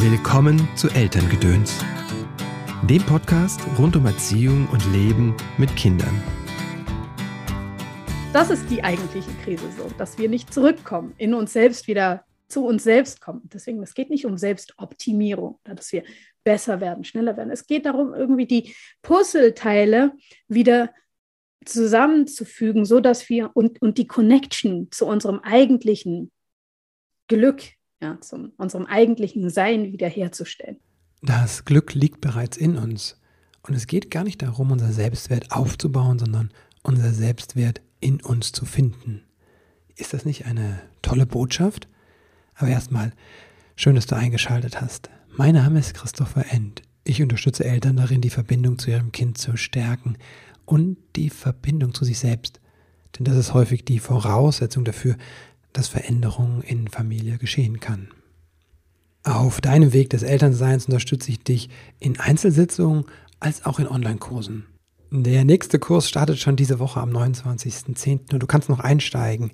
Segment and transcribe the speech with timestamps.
[0.00, 1.84] Willkommen zu Elterngedöns,
[2.88, 6.22] dem Podcast rund um Erziehung und Leben mit Kindern.
[8.32, 12.64] Das ist die eigentliche Krise so, dass wir nicht zurückkommen, in uns selbst wieder zu
[12.64, 13.40] uns selbst kommen.
[13.52, 16.04] Deswegen, es geht nicht um Selbstoptimierung, dass wir
[16.44, 17.50] besser werden, schneller werden.
[17.50, 20.12] Es geht darum, irgendwie die Puzzleteile
[20.46, 20.94] wieder
[21.64, 26.30] zusammenzufügen, so dass wir und, und die Connection zu unserem eigentlichen
[27.26, 30.78] Glück ja, zu unserem eigentlichen Sein wiederherzustellen.
[31.22, 33.20] Das Glück liegt bereits in uns.
[33.62, 36.50] Und es geht gar nicht darum, unser Selbstwert aufzubauen, sondern
[36.82, 39.22] unser Selbstwert in uns zu finden.
[39.96, 41.88] Ist das nicht eine tolle Botschaft?
[42.54, 43.12] Aber erstmal,
[43.74, 45.10] schön, dass du eingeschaltet hast.
[45.36, 46.82] Mein Name ist Christopher End.
[47.04, 50.16] Ich unterstütze Eltern darin, die Verbindung zu ihrem Kind zu stärken
[50.64, 52.60] und die Verbindung zu sich selbst.
[53.18, 55.16] Denn das ist häufig die Voraussetzung dafür,
[55.72, 58.08] dass Veränderung in Familie geschehen kann.
[59.24, 61.68] Auf deinem Weg des Elternseins unterstütze ich dich
[61.98, 63.04] in Einzelsitzungen
[63.40, 64.66] als auch in Online-Kursen.
[65.10, 68.32] Der nächste Kurs startet schon diese Woche am 29.10.
[68.32, 69.52] und du kannst noch einsteigen.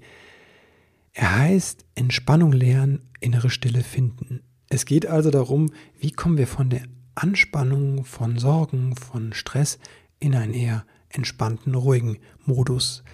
[1.12, 4.40] Er heißt Entspannung lernen, innere Stille finden.
[4.68, 6.82] Es geht also darum, wie kommen wir von der
[7.14, 9.78] Anspannung, von Sorgen, von Stress
[10.18, 13.04] in einen eher entspannten, ruhigen Modus.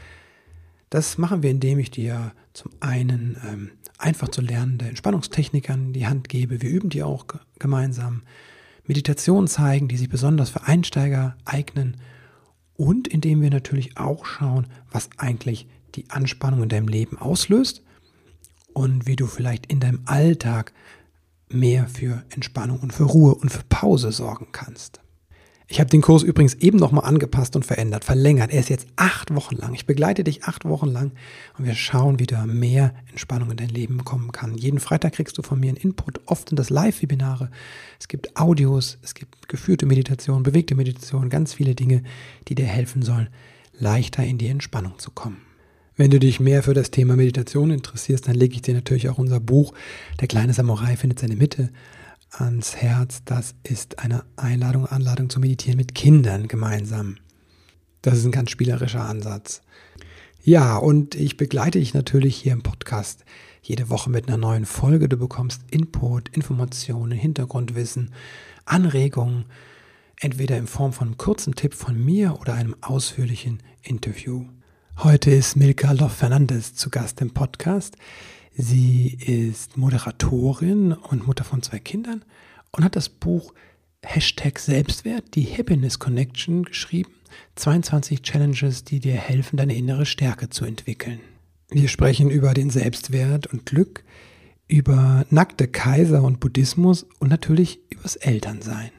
[0.89, 6.07] Das machen wir, indem ich dir zum einen ähm, einfach zu lernende Entspannungstechniken an die
[6.07, 6.63] Hand gebe.
[6.63, 7.27] Wir üben die auch
[7.59, 8.23] gemeinsam.
[8.85, 11.99] Meditationen zeigen, die sich besonders für Einsteiger eignen.
[12.75, 17.83] Und indem wir natürlich auch schauen, was eigentlich die Anspannung in deinem Leben auslöst
[18.73, 20.73] und wie du vielleicht in deinem Alltag
[21.49, 25.01] mehr für Entspannung und für Ruhe und für Pause sorgen kannst.
[25.73, 28.53] Ich habe den Kurs übrigens eben nochmal angepasst und verändert, verlängert.
[28.53, 29.73] Er ist jetzt acht Wochen lang.
[29.73, 31.13] Ich begleite dich acht Wochen lang
[31.57, 34.57] und wir schauen, wie du mehr Entspannung in dein Leben kommen kann.
[34.57, 36.23] Jeden Freitag kriegst du von mir einen Input.
[36.27, 37.53] Oft sind das Live-Webinare.
[38.01, 42.03] Es gibt Audios, es gibt geführte Meditation, bewegte Meditation, ganz viele Dinge,
[42.49, 43.29] die dir helfen sollen,
[43.79, 45.41] leichter in die Entspannung zu kommen.
[45.97, 49.19] Wenn du dich mehr für das Thema Meditation interessierst, dann lege ich dir natürlich auch
[49.19, 49.73] unser Buch
[50.21, 51.71] Der kleine Samurai findet seine Mitte
[52.31, 53.23] ans Herz.
[53.25, 57.17] Das ist eine Einladung, Anladung zu meditieren mit Kindern gemeinsam.
[58.03, 59.63] Das ist ein ganz spielerischer Ansatz.
[60.43, 63.25] Ja, und ich begleite dich natürlich hier im Podcast
[63.63, 65.09] jede Woche mit einer neuen Folge.
[65.09, 68.13] Du bekommst Input, Informationen, Hintergrundwissen,
[68.65, 69.45] Anregungen,
[70.19, 74.47] entweder in Form von einem kurzen Tipp von mir oder einem ausführlichen Interview.
[74.99, 77.97] Heute ist Milka Loff Fernandes zu Gast im Podcast.
[78.57, 82.25] Sie ist Moderatorin und Mutter von zwei Kindern
[82.73, 83.55] und hat das Buch
[84.03, 87.13] Hashtag Selbstwert, die Happiness Connection geschrieben.
[87.55, 91.21] 22 Challenges, die dir helfen, deine innere Stärke zu entwickeln.
[91.69, 94.03] Wir sprechen über den Selbstwert und Glück,
[94.67, 98.91] über nackte Kaiser und Buddhismus und natürlich übers Elternsein.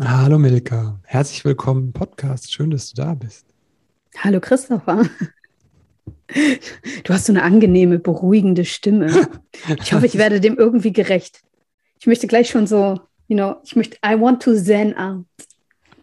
[0.00, 2.52] Hallo Milka, herzlich willkommen im Podcast.
[2.52, 3.46] Schön, dass du da bist.
[4.18, 5.04] Hallo Christopher.
[7.04, 9.28] Du hast so eine angenehme, beruhigende Stimme.
[9.80, 11.42] Ich hoffe, ich werde dem irgendwie gerecht.
[11.98, 15.24] Ich möchte gleich schon so, you know, ich möchte, I want to zen out.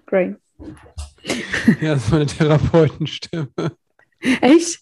[0.06, 0.38] Great.
[1.82, 3.50] Ja, das ist meine Therapeutenstimme.
[4.42, 4.80] Echt?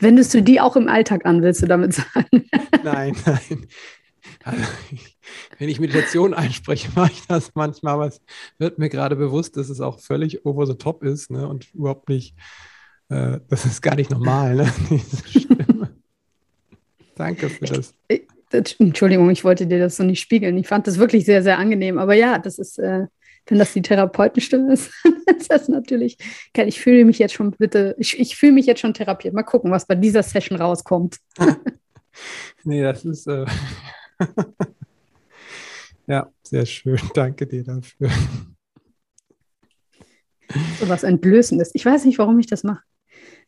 [0.00, 2.48] Wendest du die auch im Alltag an, willst du damit sagen?
[2.84, 3.66] Nein, nein.
[4.44, 4.62] Also,
[5.58, 8.20] wenn ich Meditation einspreche, mache ich das manchmal, aber es
[8.58, 12.08] wird mir gerade bewusst, dass es auch völlig over the top ist ne, und überhaupt
[12.08, 12.34] nicht
[13.10, 14.72] äh, das ist gar nicht normal, ne?
[17.16, 17.92] Danke für das.
[18.08, 18.22] Ich,
[18.52, 20.56] ich, Entschuldigung, ich wollte dir das so nicht spiegeln.
[20.56, 21.98] Ich fand das wirklich sehr, sehr angenehm.
[21.98, 23.06] Aber ja, das ist, äh,
[23.46, 24.92] wenn das die Therapeutenstimme ist,
[25.38, 26.18] ist das natürlich.
[26.54, 29.34] Ich fühle mich jetzt schon bitte, ich, ich fühle mich jetzt schon therapiert.
[29.34, 31.18] Mal gucken, was bei dieser Session rauskommt.
[32.64, 33.26] nee, das ist.
[33.26, 33.44] Äh
[36.06, 37.00] ja, sehr schön.
[37.14, 38.08] Danke dir dafür.
[40.78, 41.72] So was Entblößendes.
[41.74, 42.82] Ich weiß nicht, warum ich das mache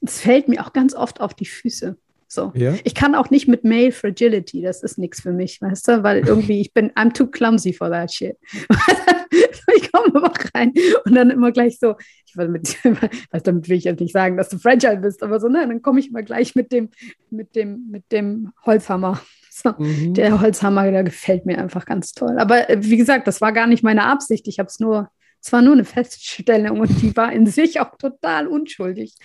[0.03, 1.97] es fällt mir auch ganz oft auf die Füße.
[2.33, 2.51] So.
[2.55, 2.75] Ja?
[2.85, 6.27] Ich kann auch nicht mit Male Fragility, das ist nichts für mich, weißt du, weil
[6.27, 8.39] irgendwie ich bin, I'm too clumsy for that shit.
[9.77, 10.73] ich komme immer rein
[11.05, 11.95] und dann immer gleich so,
[12.27, 12.75] ich will mit,
[13.31, 15.83] also damit will ich jetzt nicht sagen, dass du fragile bist, aber so, ne, dann
[15.83, 16.89] komme ich immer gleich mit dem,
[17.29, 19.21] mit dem, mit dem Holzhammer.
[19.51, 20.15] So, mhm.
[20.15, 22.39] Der Holzhammer, der gefällt mir einfach ganz toll.
[22.39, 24.49] Aber äh, wie gesagt, das war gar nicht meine Absicht.
[24.49, 25.11] Ich habe es nur
[25.45, 29.17] es war nur eine Feststellung und die war in sich auch total unschuldig.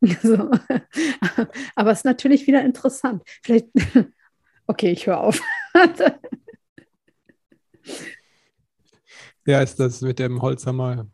[0.22, 0.50] So.
[1.74, 3.22] Aber es ist natürlich wieder interessant.
[3.42, 3.66] Vielleicht,
[4.66, 5.40] okay, ich höre auf.
[9.46, 11.06] Ja, ist das mit dem Holzhammer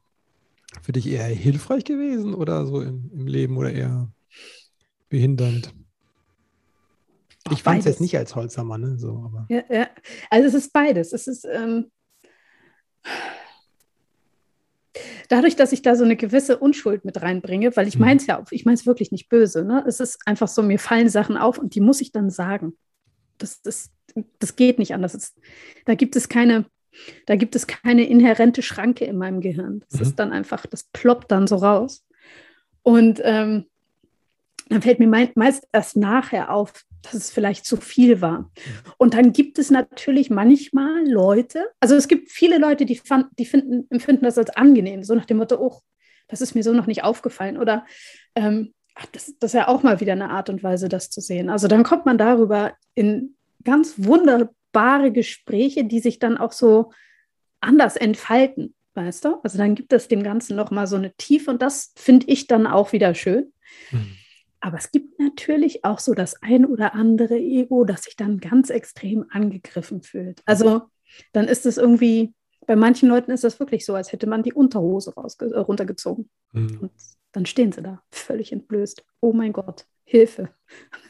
[0.82, 4.12] für dich eher hilfreich gewesen oder so im, im Leben oder eher
[5.08, 5.74] behindernd?
[7.50, 8.96] Ich fand es jetzt nicht als Holzhammer, ne?
[8.98, 9.46] So, aber.
[9.48, 9.88] Ja, ja.
[10.30, 11.12] Also es ist beides.
[11.12, 11.90] Es ist, ähm,
[15.30, 18.04] dadurch, dass ich da so eine gewisse Unschuld mit reinbringe, weil ich mhm.
[18.04, 19.82] meine es ja, ich meine es wirklich nicht böse, ne?
[19.86, 22.76] Es ist einfach so, mir fallen Sachen auf und die muss ich dann sagen.
[23.38, 23.90] Das, das,
[24.38, 25.12] das geht nicht anders.
[25.12, 25.34] Das,
[25.86, 26.66] da gibt es keine,
[27.26, 29.84] da gibt es keine inhärente Schranke in meinem Gehirn.
[29.88, 30.06] Das mhm.
[30.06, 32.04] ist dann einfach, das ploppt dann so raus.
[32.82, 33.66] Und ähm,
[34.70, 38.50] dann fällt mir meist erst nachher auf, dass es vielleicht zu viel war.
[38.98, 43.46] Und dann gibt es natürlich manchmal Leute, also es gibt viele Leute, die, fand, die
[43.46, 45.80] finden, empfinden das als angenehm, so nach dem Motto, oh,
[46.28, 47.58] das ist mir so noch nicht aufgefallen.
[47.58, 47.84] Oder
[48.36, 51.20] ähm, ach, das, das ist ja auch mal wieder eine Art und Weise, das zu
[51.20, 51.50] sehen.
[51.50, 53.34] Also dann kommt man darüber in
[53.64, 56.92] ganz wunderbare Gespräche, die sich dann auch so
[57.60, 59.40] anders entfalten, weißt du?
[59.42, 62.68] Also dann gibt es dem Ganzen nochmal so eine Tiefe und das finde ich dann
[62.68, 63.52] auch wieder schön.
[63.90, 64.16] Mhm.
[64.60, 68.70] Aber es gibt natürlich auch so das ein oder andere Ego, das sich dann ganz
[68.70, 70.42] extrem angegriffen fühlt.
[70.44, 70.82] Also
[71.32, 72.34] dann ist es irgendwie,
[72.66, 76.28] bei manchen Leuten ist das wirklich so, als hätte man die Unterhose äh, runtergezogen.
[76.52, 76.78] Mhm.
[76.82, 76.92] Und
[77.32, 79.04] dann stehen sie da, völlig entblößt.
[79.20, 80.50] Oh mein Gott, Hilfe.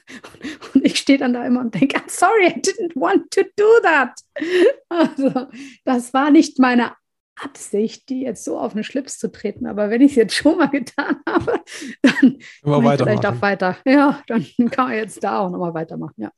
[0.74, 3.80] Und ich stehe dann da immer und denke, I'm sorry, I didn't want to do
[3.82, 4.12] that.
[4.88, 5.46] Also,
[5.84, 6.92] das war nicht meine
[7.42, 9.66] Absicht, die jetzt so auf den Schlips zu treten.
[9.66, 11.60] Aber wenn ich es jetzt schon mal getan habe,
[12.02, 13.76] dann kann vielleicht auch weiter.
[13.84, 16.14] Ja, dann kann man jetzt da auch nochmal weitermachen.
[16.16, 16.32] Ja.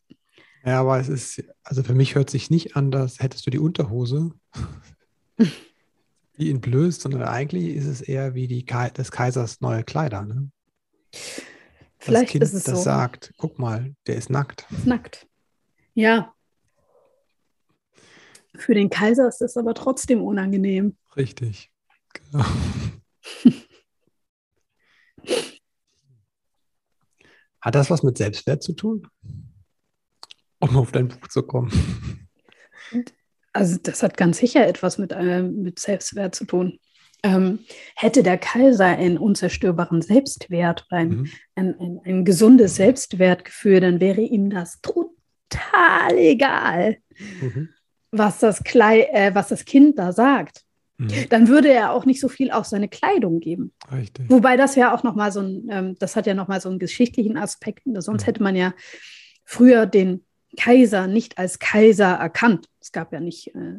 [0.65, 3.59] ja, aber es ist, also für mich hört sich nicht an, als hättest du die
[3.59, 4.33] Unterhose,
[6.39, 10.25] die ihn blößt, sondern eigentlich ist es eher wie die Ka des Kaisers neue Kleider.
[10.25, 10.51] Ne?
[11.99, 12.83] Vielleicht das Kind, ist es das so.
[12.83, 14.67] sagt, guck mal, der ist nackt.
[14.71, 15.27] Ist nackt.
[15.95, 16.33] Ja,
[18.55, 20.97] für den Kaiser ist das aber trotzdem unangenehm.
[21.17, 21.71] Richtig.
[22.13, 22.45] Genau.
[27.61, 29.07] Hat das was mit Selbstwert zu tun?
[30.59, 32.29] Um auf dein Buch zu kommen.
[33.53, 36.79] Also das hat ganz sicher etwas mit, äh, mit Selbstwert zu tun.
[37.23, 37.61] Ähm,
[37.95, 41.31] hätte der Kaiser einen unzerstörbaren Selbstwert, ein, mhm.
[41.55, 46.97] ein, ein, ein, gesundes Selbstwertgefühl, dann wäre ihm das total egal.
[47.41, 47.69] Mhm
[48.13, 50.63] was das, Klei äh, was das Kind da sagt,
[50.99, 51.09] mhm.
[51.31, 53.73] dann würde er auch nicht so viel auf seine Kleidung geben.
[53.91, 54.31] Richtig.
[54.31, 57.37] Wobei das ja auch nochmal so ein, ähm, das hat ja nochmal so einen geschichtlichen
[57.37, 57.83] Aspekt.
[57.99, 58.27] Sonst mhm.
[58.27, 58.75] hätte man ja
[59.45, 60.25] früher den
[60.59, 62.69] Kaiser nicht als Kaiser erkannt.
[62.79, 63.79] Es gab ja nicht, äh,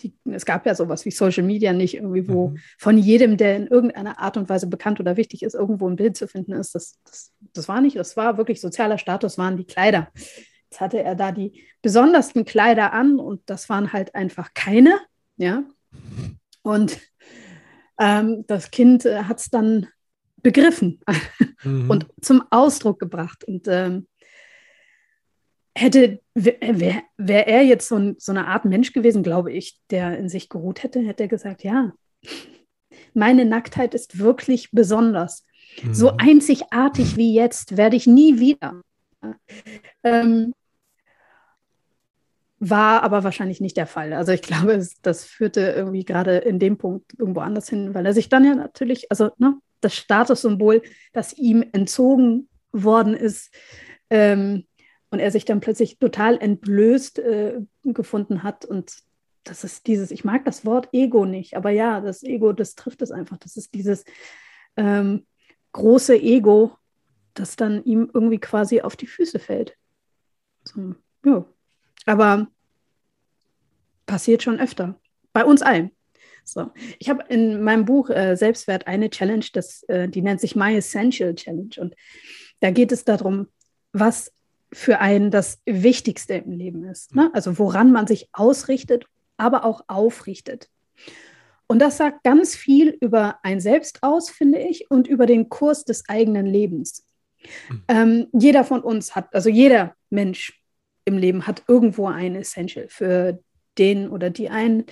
[0.00, 2.58] die, es gab ja sowas wie Social Media nicht, irgendwie, wo mhm.
[2.78, 6.16] von jedem, der in irgendeiner Art und Weise bekannt oder wichtig ist, irgendwo ein Bild
[6.16, 6.74] zu finden ist.
[6.74, 10.08] Das, das, das war nicht, das war wirklich sozialer Status, waren die Kleider.
[10.74, 14.98] Jetzt hatte er da die besondersten Kleider an und das waren halt einfach keine,
[15.36, 15.62] ja.
[16.62, 16.98] Und
[18.00, 19.86] ähm, das Kind äh, hat es dann
[20.42, 20.98] begriffen
[21.62, 21.88] mhm.
[21.88, 23.44] und zum Ausdruck gebracht.
[23.44, 24.08] Und ähm,
[25.76, 30.18] hätte, wäre wär er jetzt so, ein, so, eine Art Mensch gewesen, glaube ich, der
[30.18, 31.92] in sich geruht hätte, hätte er gesagt, ja,
[33.12, 35.46] meine Nacktheit ist wirklich besonders.
[35.84, 35.94] Mhm.
[35.94, 38.82] So einzigartig wie jetzt werde ich nie wieder.
[40.02, 40.52] Ähm,
[42.70, 44.12] war aber wahrscheinlich nicht der Fall.
[44.12, 48.14] Also ich glaube, das führte irgendwie gerade in dem Punkt irgendwo anders hin, weil er
[48.14, 50.82] sich dann ja natürlich, also ne, das Statussymbol,
[51.12, 53.54] das ihm entzogen worden ist
[54.10, 54.66] ähm,
[55.10, 58.64] und er sich dann plötzlich total entblößt äh, gefunden hat.
[58.64, 58.96] Und
[59.44, 63.02] das ist dieses, ich mag das Wort Ego nicht, aber ja, das Ego, das trifft
[63.02, 63.36] es einfach.
[63.36, 64.04] Das ist dieses
[64.76, 65.26] ähm,
[65.72, 66.72] große Ego,
[67.34, 69.76] das dann ihm irgendwie quasi auf die Füße fällt.
[70.64, 70.94] So,
[71.24, 71.44] ja.
[72.06, 72.48] Aber
[74.06, 74.98] passiert schon öfter.
[75.32, 75.90] Bei uns allen.
[76.44, 76.70] So.
[76.98, 80.76] Ich habe in meinem Buch äh, Selbstwert eine Challenge, das, äh, die nennt sich My
[80.76, 81.74] Essential Challenge.
[81.78, 81.94] Und
[82.60, 83.48] da geht es darum,
[83.92, 84.32] was
[84.72, 87.14] für einen das Wichtigste im Leben ist.
[87.14, 87.30] Ne?
[87.32, 89.06] Also woran man sich ausrichtet,
[89.36, 90.68] aber auch aufrichtet.
[91.66, 95.84] Und das sagt ganz viel über ein Selbst aus, finde ich, und über den Kurs
[95.84, 97.06] des eigenen Lebens.
[97.68, 97.84] Mhm.
[97.88, 100.60] Ähm, jeder von uns hat, also jeder Mensch
[101.04, 102.86] im Leben hat irgendwo ein Essential.
[102.88, 103.38] Für
[103.78, 104.84] den oder die einen.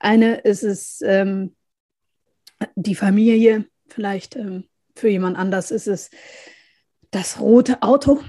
[0.00, 1.54] Eine ist es ähm,
[2.74, 4.64] die Familie, vielleicht ähm,
[4.94, 6.10] für jemand anders ist es
[7.10, 8.20] das rote Auto.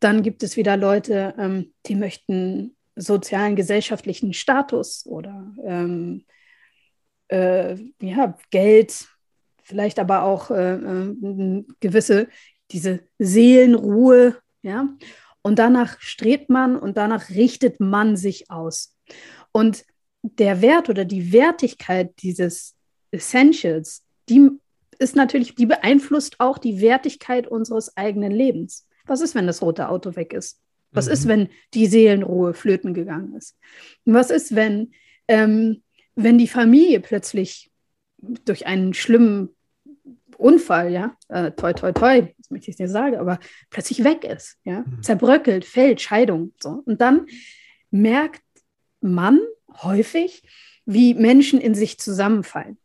[0.00, 6.24] Dann gibt es wieder Leute, ähm, die möchten sozialen, gesellschaftlichen Status oder ähm,
[7.28, 9.06] äh, ja, Geld,
[9.62, 12.28] vielleicht aber auch äh, äh, gewisse,
[12.70, 14.88] diese Seelenruhe, ja.
[15.42, 18.96] Und danach strebt man und danach richtet man sich aus.
[19.56, 19.86] Und
[20.20, 22.74] der Wert oder die Wertigkeit dieses
[23.10, 24.50] Essentials, die
[24.98, 28.86] ist natürlich, die beeinflusst auch die Wertigkeit unseres eigenen Lebens.
[29.06, 30.60] Was ist, wenn das rote Auto weg ist?
[30.90, 31.12] Was mhm.
[31.12, 33.56] ist, wenn die Seelenruhe flöten gegangen ist?
[34.04, 34.92] Und was ist, wenn
[35.26, 35.82] ähm,
[36.16, 37.70] wenn die Familie plötzlich
[38.18, 39.56] durch einen schlimmen
[40.36, 43.38] Unfall, ja, äh, toi, toi, toi, das möchte ich nicht sagen, aber
[43.70, 45.02] plötzlich weg ist, ja, mhm.
[45.02, 46.82] zerbröckelt, fällt, Scheidung, so.
[46.84, 47.24] Und dann
[47.90, 48.42] merkt
[49.06, 49.38] man
[49.82, 50.42] häufig,
[50.84, 52.78] wie Menschen in sich zusammenfallen.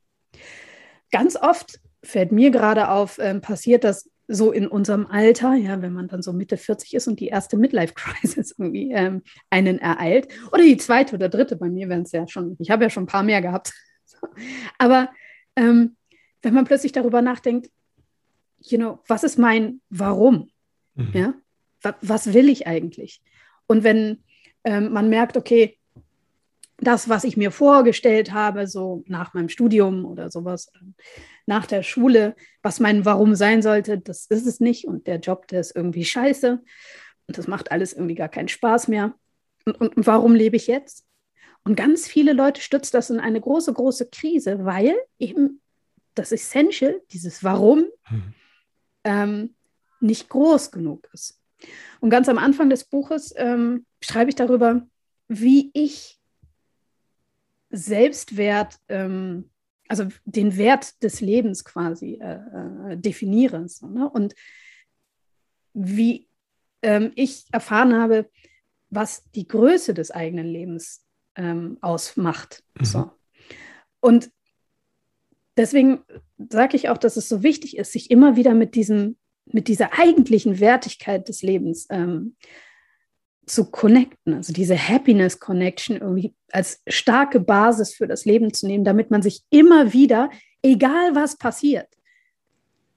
[1.12, 5.94] Ganz oft fällt mir gerade auf, äh, passiert das so in unserem Alter, ja, wenn
[5.94, 10.28] man dann so Mitte 40 ist und die erste Midlife-Crisis irgendwie ähm, einen ereilt.
[10.52, 13.04] Oder die zweite oder dritte, bei mir wären es ja schon, ich habe ja schon
[13.04, 13.74] ein paar mehr gehabt.
[14.78, 15.10] Aber
[15.56, 15.96] ähm,
[16.42, 17.70] wenn man plötzlich darüber nachdenkt,
[18.60, 20.50] you know, was ist mein Warum?
[20.96, 21.12] Mhm.
[21.14, 21.34] Ja?
[22.02, 23.22] Was will ich eigentlich?
[23.68, 24.24] Und wenn
[24.64, 25.80] ähm, man merkt, okay,
[26.82, 30.72] das, was ich mir vorgestellt habe, so nach meinem Studium oder sowas,
[31.46, 34.86] nach der Schule, was mein Warum sein sollte, das ist es nicht.
[34.86, 36.62] Und der Job, der ist irgendwie scheiße.
[37.28, 39.14] Und das macht alles irgendwie gar keinen Spaß mehr.
[39.66, 41.06] Und, und, und warum lebe ich jetzt?
[41.64, 45.62] Und ganz viele Leute stützt das in eine große, große Krise, weil eben
[46.16, 48.34] das Essential, dieses Warum, mhm.
[49.04, 49.56] ähm,
[50.00, 51.40] nicht groß genug ist.
[52.00, 54.88] Und ganz am Anfang des Buches ähm, schreibe ich darüber,
[55.28, 56.21] wie ich
[57.72, 59.50] Selbstwert, ähm,
[59.88, 62.40] also den Wert des Lebens quasi äh,
[62.92, 63.68] äh, definiere.
[63.68, 64.10] So, ne?
[64.10, 64.36] Und
[65.74, 66.30] wie
[66.82, 68.30] ähm, ich erfahren habe,
[68.90, 72.64] was die Größe des eigenen Lebens ähm, ausmacht.
[72.80, 72.86] Mhm.
[72.86, 73.12] So.
[74.02, 74.32] Und
[75.58, 76.04] deswegen
[76.50, 79.98] sage ich auch, dass es so wichtig ist, sich immer wieder mit diesem, mit dieser
[79.98, 82.36] eigentlichen Wertigkeit des Lebens ähm,
[83.52, 88.86] zu connecten, also diese Happiness Connection irgendwie als starke Basis für das Leben zu nehmen,
[88.86, 90.30] damit man sich immer wieder,
[90.62, 91.90] egal was passiert,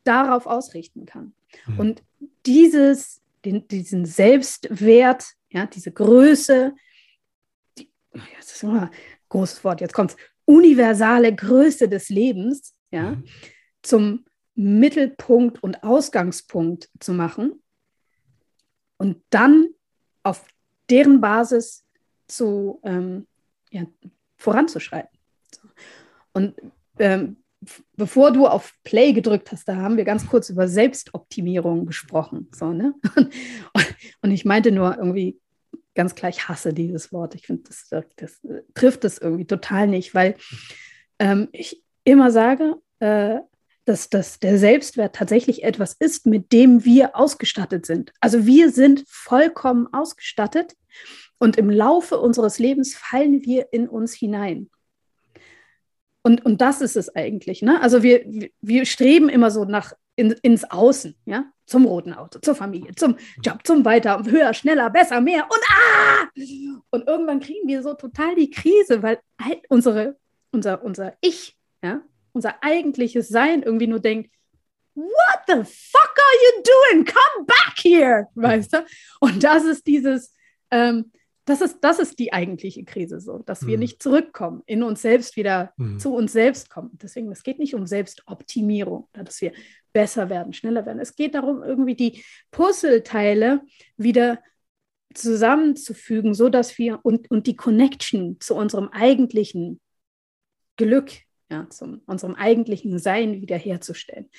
[0.04, 1.34] darauf ausrichten kann.
[1.66, 1.80] Mhm.
[1.80, 2.02] Und
[2.46, 6.72] dieses, den, diesen Selbstwert, ja, diese Größe,
[7.76, 7.90] die,
[8.36, 8.90] das ist immer ein
[9.30, 13.24] großes Wort, jetzt kommt es, universale Größe des Lebens, ja, mhm.
[13.82, 17.60] zum Mittelpunkt und Ausgangspunkt zu machen
[18.98, 19.70] und dann
[20.24, 20.44] auf
[20.90, 21.84] deren Basis
[22.26, 23.26] zu, ähm,
[23.70, 23.84] ja,
[24.36, 25.16] voranzuschreiten.
[25.54, 25.68] So.
[26.32, 26.54] Und
[26.98, 27.36] ähm,
[27.96, 32.48] bevor du auf Play gedrückt hast, da haben wir ganz kurz über Selbstoptimierung gesprochen.
[32.52, 32.94] So, ne?
[33.14, 33.30] und,
[34.22, 35.38] und ich meinte nur irgendwie
[35.94, 37.34] ganz klar, ich hasse dieses Wort.
[37.34, 38.40] Ich finde, das, das, das,
[38.74, 40.36] trifft es irgendwie total nicht, weil
[41.18, 43.38] ähm, ich immer sage, äh,
[43.84, 48.12] dass, dass der Selbstwert tatsächlich etwas ist, mit dem wir ausgestattet sind.
[48.20, 50.74] Also wir sind vollkommen ausgestattet
[51.38, 54.70] und im Laufe unseres Lebens fallen wir in uns hinein.
[56.22, 57.60] Und, und das ist es eigentlich.
[57.60, 57.80] Ne?
[57.82, 58.24] Also wir,
[58.62, 63.16] wir streben immer so nach in, ins Außen, ja, zum roten Auto, zur Familie, zum
[63.42, 66.28] Job, zum Weiter, höher, schneller, besser, mehr und ah!
[66.90, 69.18] Und irgendwann kriegen wir so total die Krise, weil
[69.68, 70.16] unsere,
[70.52, 72.00] unser, unser Ich, ja,
[72.34, 74.30] unser eigentliches Sein irgendwie nur denkt,
[74.94, 77.04] what the fuck are you doing?
[77.04, 78.84] Come back here, weißt du?
[79.20, 80.32] Und das ist dieses,
[80.70, 81.10] ähm,
[81.44, 83.80] das ist, das ist die eigentliche Krise so, dass wir mhm.
[83.80, 85.98] nicht zurückkommen, in uns selbst wieder mhm.
[85.98, 86.90] zu uns selbst kommen.
[86.94, 89.52] Deswegen, es geht nicht um Selbstoptimierung, dass wir
[89.92, 91.00] besser werden, schneller werden.
[91.00, 93.62] Es geht darum, irgendwie die Puzzleteile
[93.96, 94.42] wieder
[95.12, 99.80] zusammenzufügen, so dass wir und, und die Connection zu unserem eigentlichen
[100.76, 101.12] Glück
[101.50, 104.30] ja, zu unserem eigentlichen Sein wiederherzustellen.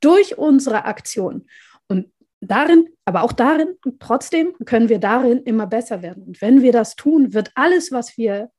[0.00, 1.46] Durch unsere Aktion.
[1.88, 6.22] Und darin, aber auch darin, trotzdem können wir darin immer besser werden.
[6.22, 8.50] Und wenn wir das tun, wird alles, was wir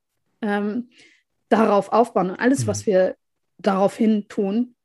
[0.42, 0.90] ähm,
[1.48, 2.66] darauf aufbauen und alles, mhm.
[2.66, 3.16] was wir
[3.58, 4.76] daraufhin tun,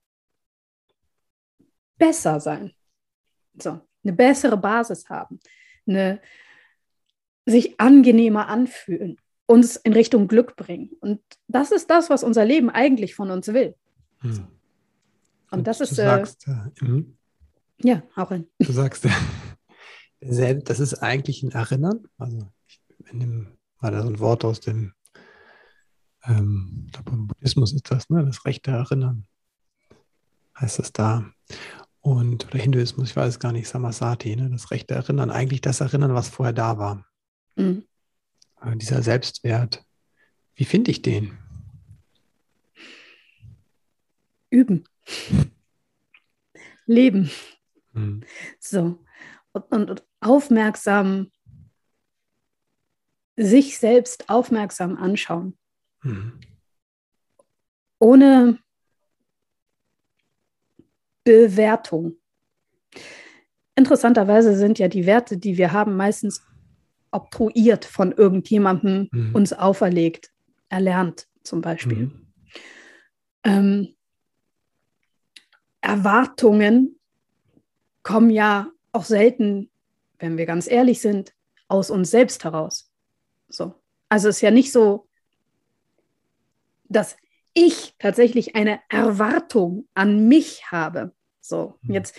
[1.98, 2.74] besser sein.
[3.58, 5.40] So, eine bessere Basis haben,
[5.88, 6.22] eine,
[7.46, 10.92] sich angenehmer anfühlen uns in Richtung Glück bringen.
[11.00, 13.76] Und das ist das, was unser Leben eigentlich von uns will.
[14.20, 14.32] Hm.
[15.52, 15.92] Und, Und, das ist.
[15.92, 17.18] Du sagst, äh, mhm.
[17.80, 18.48] ja, auch ein.
[18.60, 19.08] Du sagst,
[20.20, 22.08] das ist eigentlich ein Erinnern.
[22.18, 22.48] Also,
[23.12, 23.48] dem,
[23.80, 24.94] war da so ein Wort aus dem
[26.26, 28.26] ähm, im Buddhismus ist das, ne?
[28.26, 29.26] Das rechte Erinnern.
[30.60, 31.26] Heißt es da.
[32.02, 34.50] Und, oder Hinduismus, ich weiß es gar nicht, Samasati, ne?
[34.50, 37.06] das rechte Erinnern, eigentlich das Erinnern, was vorher da war.
[37.56, 37.86] Mhm.
[38.64, 39.84] Äh, dieser Selbstwert,
[40.56, 41.38] wie finde ich den?
[44.50, 44.84] Üben.
[46.86, 47.32] Leben.
[47.94, 48.24] Hm.
[48.60, 49.04] So.
[49.52, 51.32] Und, und, und aufmerksam,
[53.36, 55.58] sich selbst aufmerksam anschauen.
[56.02, 56.40] Hm.
[58.00, 58.60] Ohne
[61.24, 62.18] Bewertung.
[63.76, 66.46] Interessanterweise sind ja die Werte, die wir haben, meistens
[67.14, 69.36] oktroyiert von irgendjemandem mhm.
[69.36, 70.32] uns auferlegt,
[70.70, 72.08] erlernt, zum Beispiel.
[72.08, 72.28] Mhm.
[73.44, 73.96] Ähm,
[75.82, 77.00] Erwartungen
[78.04, 79.70] kommen ja auch selten,
[80.20, 81.34] wenn wir ganz ehrlich sind,
[81.68, 82.92] aus uns selbst heraus.
[83.50, 83.76] So.
[84.10, 85.08] Also es ist ja nicht so,
[86.86, 87.18] dass
[87.54, 91.14] ich tatsächlich eine Erwartung an mich habe.
[91.42, 91.94] So, mhm.
[91.94, 92.16] jetzt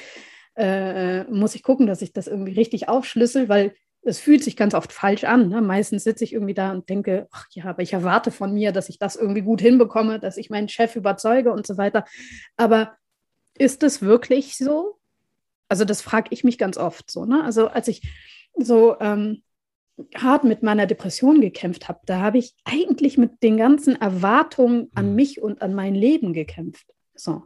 [0.56, 3.74] äh, muss ich gucken, dass ich das irgendwie richtig aufschlüssel, weil
[4.04, 5.48] es fühlt sich ganz oft falsch an.
[5.48, 5.60] Ne?
[5.62, 8.88] Meistens sitze ich irgendwie da und denke, ach ja, aber ich erwarte von mir, dass
[8.88, 12.04] ich das irgendwie gut hinbekomme, dass ich meinen Chef überzeuge und so weiter.
[12.56, 12.94] Aber
[13.56, 14.98] ist es wirklich so?
[15.68, 17.24] Also das frage ich mich ganz oft so.
[17.24, 17.42] Ne?
[17.42, 18.02] Also als ich
[18.56, 19.42] so ähm,
[20.14, 25.10] hart mit meiner Depression gekämpft habe, da habe ich eigentlich mit den ganzen Erwartungen an
[25.10, 25.14] mhm.
[25.14, 26.86] mich und an mein Leben gekämpft.
[27.14, 27.44] So.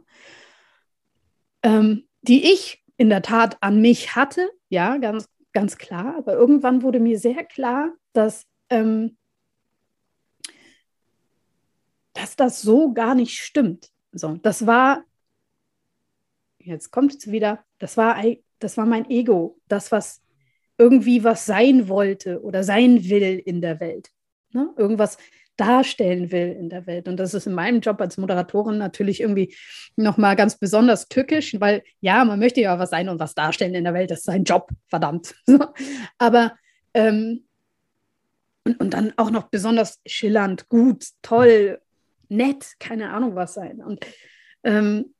[1.63, 6.15] Ähm, die ich in der Tat an mich hatte, ja, ganz, ganz klar.
[6.17, 9.17] Aber irgendwann wurde mir sehr klar, dass, ähm,
[12.13, 13.91] dass das so gar nicht stimmt.
[14.11, 15.03] So, das war,
[16.59, 18.21] jetzt kommt es wieder, das war,
[18.59, 20.21] das war mein Ego, das, was
[20.77, 24.11] irgendwie was sein wollte oder sein will in der Welt.
[24.51, 24.73] Ne?
[24.77, 25.17] Irgendwas
[25.59, 27.07] darstellen will in der Welt.
[27.07, 29.55] Und das ist in meinem Job als Moderatorin natürlich irgendwie
[29.95, 33.83] nochmal ganz besonders tückisch, weil ja, man möchte ja was sein und was darstellen in
[33.83, 34.11] der Welt.
[34.11, 35.35] Das ist sein Job, verdammt.
[36.17, 36.55] Aber
[36.93, 37.43] ähm,
[38.63, 41.81] und, und dann auch noch besonders schillernd, gut, toll,
[42.29, 43.81] nett, keine Ahnung was sein.
[43.81, 44.05] Und
[44.63, 45.13] ähm,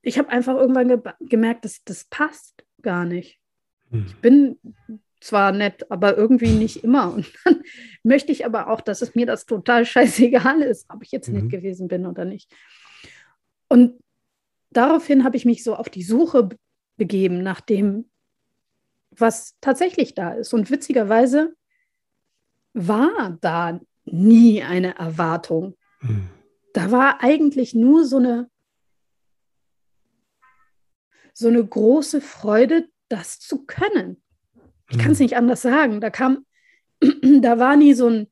[0.00, 3.38] ich habe einfach irgendwann ge gemerkt, dass das passt gar nicht.
[3.90, 4.06] Hm.
[4.06, 4.58] Ich bin
[5.22, 7.12] zwar nett, aber irgendwie nicht immer.
[7.12, 7.62] Und dann
[8.02, 11.34] möchte ich aber auch, dass es mir das total scheißegal ist, ob ich jetzt mhm.
[11.34, 12.52] nett gewesen bin oder nicht.
[13.68, 14.02] Und
[14.70, 16.50] daraufhin habe ich mich so auf die Suche
[16.96, 18.10] begeben nach dem,
[19.10, 20.52] was tatsächlich da ist.
[20.52, 21.54] Und witzigerweise
[22.74, 25.76] war da nie eine Erwartung.
[26.00, 26.28] Mhm.
[26.72, 28.50] Da war eigentlich nur so eine,
[31.34, 34.21] so eine große Freude, das zu können.
[34.92, 35.24] Ich kann es mhm.
[35.24, 36.00] nicht anders sagen.
[36.00, 36.44] Da kam,
[37.40, 38.26] da war nie so ein,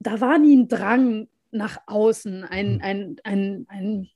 [0.00, 2.80] da war nie ein Drang nach außen, ein, mhm.
[2.82, 4.10] ein, ein, ein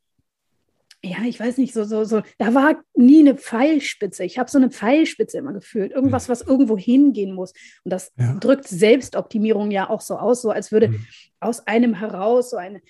[1.03, 4.25] ja, ich weiß nicht, so, so, so, da war nie eine Pfeilspitze.
[4.25, 5.93] Ich habe so eine Pfeilspitze immer gefühlt.
[5.93, 6.33] Irgendwas, mhm.
[6.33, 7.53] was irgendwo hingehen muss.
[7.85, 8.35] Und das ja.
[8.41, 11.07] drückt Selbstoptimierung ja auch so aus, so als würde mhm.
[11.39, 12.81] aus einem heraus so eine,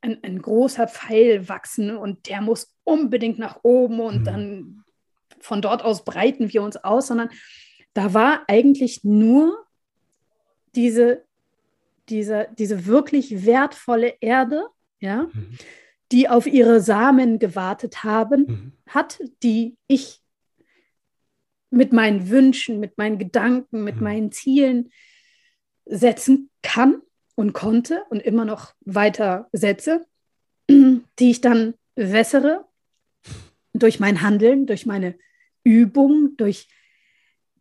[0.00, 4.24] ein, ein großer Pfeil wachsen und der muss unbedingt nach oben und mhm.
[4.24, 4.81] dann
[5.42, 7.30] von dort aus breiten wir uns aus, sondern
[7.94, 9.66] da war eigentlich nur
[10.74, 11.24] diese,
[12.08, 14.66] diese, diese wirklich wertvolle Erde,
[15.00, 15.58] ja, mhm.
[16.10, 18.72] die auf ihre Samen gewartet haben, mhm.
[18.88, 20.20] hat, die ich
[21.70, 24.02] mit meinen Wünschen, mit meinen Gedanken, mit mhm.
[24.02, 24.90] meinen Zielen
[25.84, 27.02] setzen kann
[27.34, 30.06] und konnte und immer noch weiter setze,
[30.68, 32.66] die ich dann wässere
[33.74, 35.16] durch mein Handeln, durch meine
[35.64, 36.68] Übung, durch,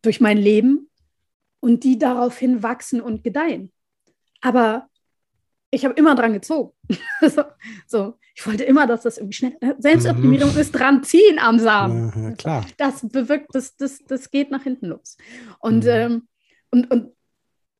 [0.01, 0.89] durch mein Leben
[1.59, 3.71] und die daraufhin wachsen und gedeihen.
[4.41, 4.89] Aber
[5.71, 6.73] ich habe immer dran gezogen.
[7.21, 7.43] so,
[7.87, 9.57] so, ich wollte immer, dass das irgendwie schnell.
[9.61, 10.59] Äh, Selbstoptimierung mhm.
[10.59, 12.11] ist dran ziehen am Samen.
[12.15, 12.65] Ja, klar.
[12.77, 15.17] Das bewirkt, das, das, das geht nach hinten los.
[15.59, 15.89] Und, mhm.
[15.89, 16.27] ähm,
[16.71, 17.13] und, und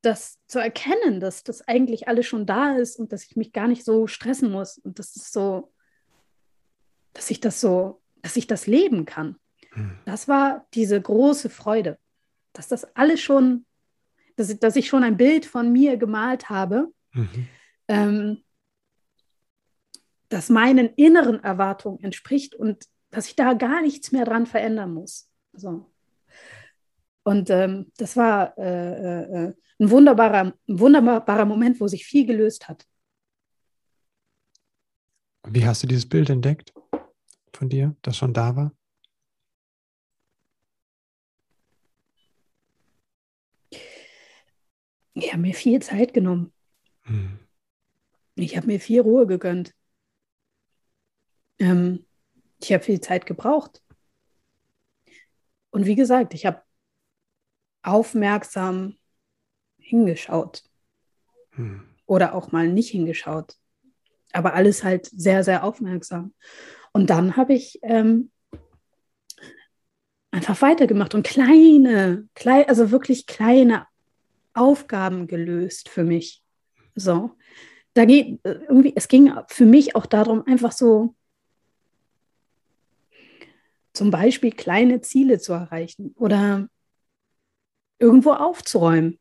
[0.02, 3.68] das zu erkennen, dass das eigentlich alles schon da ist und dass ich mich gar
[3.68, 5.72] nicht so stressen muss und dass es so,
[7.14, 9.36] dass ich das so, dass ich das leben kann.
[9.74, 9.98] Hm.
[10.06, 11.98] Das war diese große Freude,
[12.54, 13.66] dass das alles schon,
[14.36, 17.48] dass, dass ich schon ein Bild von mir gemalt habe, mhm.
[17.88, 18.44] ähm,
[20.30, 25.30] das meinen inneren Erwartungen entspricht und dass ich da gar nichts mehr dran verändern muss.
[25.54, 25.92] So.
[27.24, 32.26] Und ähm, das war äh, äh, äh ein, wunderbarer, ein wunderbarer Moment, wo sich viel
[32.26, 32.86] gelöst hat.
[35.48, 36.72] Wie hast du dieses Bild entdeckt
[37.52, 38.72] von dir, das schon da war?
[45.14, 46.54] Ich habe mir viel Zeit genommen.
[47.04, 47.40] Hm.
[48.36, 49.74] Ich habe mir viel Ruhe gegönnt.
[51.60, 52.06] Ähm,
[52.62, 53.84] ich habe viel Zeit gebraucht.
[55.72, 56.62] Und wie gesagt, ich habe
[57.82, 58.98] aufmerksam
[59.78, 60.64] hingeschaut.
[61.52, 61.88] Hm.
[62.06, 63.58] Oder auch mal nicht hingeschaut.
[64.34, 66.34] Aber alles halt sehr, sehr aufmerksam.
[66.94, 68.32] Und dann habe ich ähm,
[70.32, 73.88] einfach weitergemacht und kleine, klein, also wirklich kleine
[74.54, 76.44] Aufgaben gelöst für mich.
[76.96, 77.32] So.
[77.94, 81.16] Da geht irgendwie, es ging für mich auch darum, einfach so
[83.94, 86.70] zum Beispiel kleine Ziele zu erreichen oder
[88.00, 89.20] irgendwo aufzuräumen.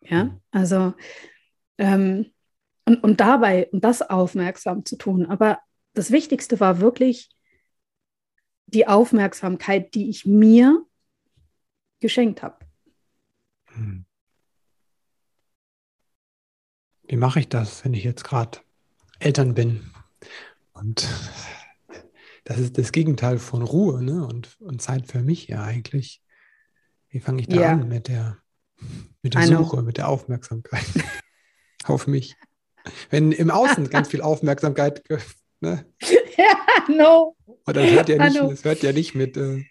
[0.00, 0.94] Ja, also
[1.78, 2.32] ähm,
[2.84, 5.26] und, und dabei und das aufmerksam zu tun.
[5.26, 5.58] Aber
[5.94, 7.30] das Wichtigste war wirklich
[8.66, 10.84] die Aufmerksamkeit, die ich mir
[12.00, 12.58] geschenkt habe.
[13.66, 14.04] Hm.
[17.08, 18.58] Wie mache ich das, wenn ich jetzt gerade
[19.18, 19.90] Eltern bin?
[20.74, 21.08] Und
[22.44, 24.26] das ist das Gegenteil von Ruhe ne?
[24.26, 26.22] und, und Zeit für mich ja eigentlich.
[27.08, 27.72] Wie fange ich da yeah.
[27.72, 28.36] an mit der,
[29.22, 30.84] mit der Suche, mit der Aufmerksamkeit
[31.84, 32.36] auf mich?
[33.08, 35.02] Wenn im Außen ganz viel Aufmerksamkeit,
[35.60, 35.86] ne?
[36.38, 37.34] Ja, no.
[37.46, 39.64] Und das hört ja nicht, das hört ja nicht mit, äh,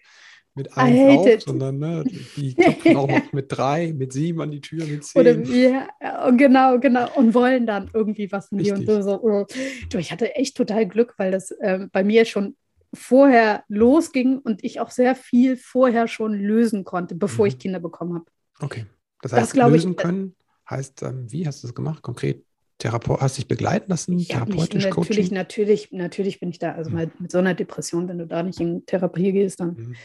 [0.58, 1.43] mit auf, it.
[1.43, 2.04] sondern ne,
[2.36, 5.22] die klopfen auch noch mit drei, mit sieben an die Tür, mit zehn.
[5.22, 5.88] Oder ja,
[6.32, 7.08] genau, genau.
[7.15, 8.76] Und wollen dann irgendwie was von dir.
[8.76, 9.46] Und so, so, oh.
[9.89, 12.58] du, ich hatte echt total Glück, weil das äh, bei mir schon
[12.93, 17.50] vorher losging und ich auch sehr viel vorher schon lösen konnte, bevor mhm.
[17.50, 18.26] ich Kinder bekommen habe.
[18.60, 18.86] Okay.
[19.22, 20.36] Das heißt, das, lösen ich, können
[20.70, 22.02] heißt, ähm, wie hast du das gemacht?
[22.02, 22.43] Konkret
[22.80, 24.17] Therapeut, hast dich begleiten lassen?
[24.20, 25.34] Ja, therapeutisch, mich, natürlich, Coaching?
[25.34, 26.74] natürlich, natürlich bin ich da.
[26.74, 27.12] Also mhm.
[27.20, 29.96] mit so einer Depression, wenn du da nicht in Therapie gehst, dann, mhm.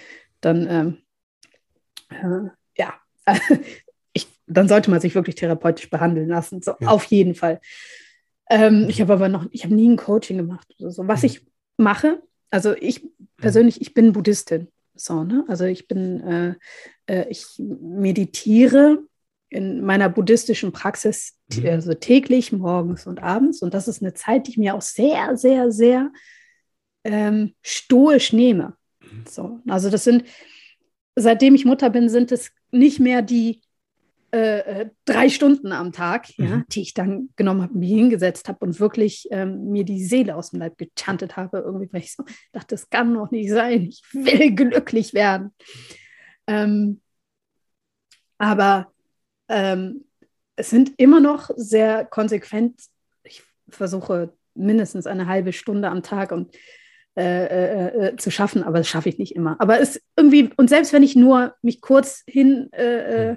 [0.43, 0.99] Dann ähm,
[2.11, 2.95] äh, ja,
[4.13, 6.63] ich, dann sollte man sich wirklich therapeutisch behandeln lassen.
[6.63, 6.89] So, ja.
[6.89, 7.61] Auf jeden Fall.
[8.51, 10.75] Ähm, ich habe aber noch, ich habe nie ein Coaching gemacht.
[10.79, 11.27] So, was mhm.
[11.27, 14.69] ich mache, also ich persönlich, ich bin Buddhistin.
[14.95, 15.45] So, ne?
[15.49, 16.55] Also ich bin, äh,
[17.07, 18.99] äh, ich meditiere
[19.49, 21.67] in meiner buddhistischen Praxis mhm.
[21.67, 23.63] also täglich, morgens und abends.
[23.63, 26.13] Und das ist eine Zeit, die ich mir auch sehr, sehr, sehr
[27.05, 28.77] ähm, stoisch nehme.
[29.13, 29.25] Mhm.
[29.29, 30.25] So, also das sind,
[31.17, 33.63] seitdem ich Mutter bin, sind es nicht mehr die
[34.35, 36.45] äh, äh, drei Stunden am Tag, mhm.
[36.47, 40.37] ja, die ich dann genommen habe, mir hingesetzt habe und wirklich ähm, mir die Seele
[40.37, 43.83] aus dem Leib gechantet habe, irgendwie, weil ich so dachte, das kann doch nicht sein,
[43.83, 45.55] ich will glücklich werden.
[46.47, 47.03] Ähm,
[48.39, 48.91] aber
[49.49, 50.07] ähm,
[50.57, 52.81] es sind immer noch sehr konsequent,
[53.25, 56.57] ich versuche mindestens eine halbe Stunde am Tag und
[57.15, 59.57] äh, äh, äh, zu schaffen, aber das schaffe ich nicht immer.
[59.59, 63.37] Aber es irgendwie, und selbst wenn ich nur mich kurz hin äh, äh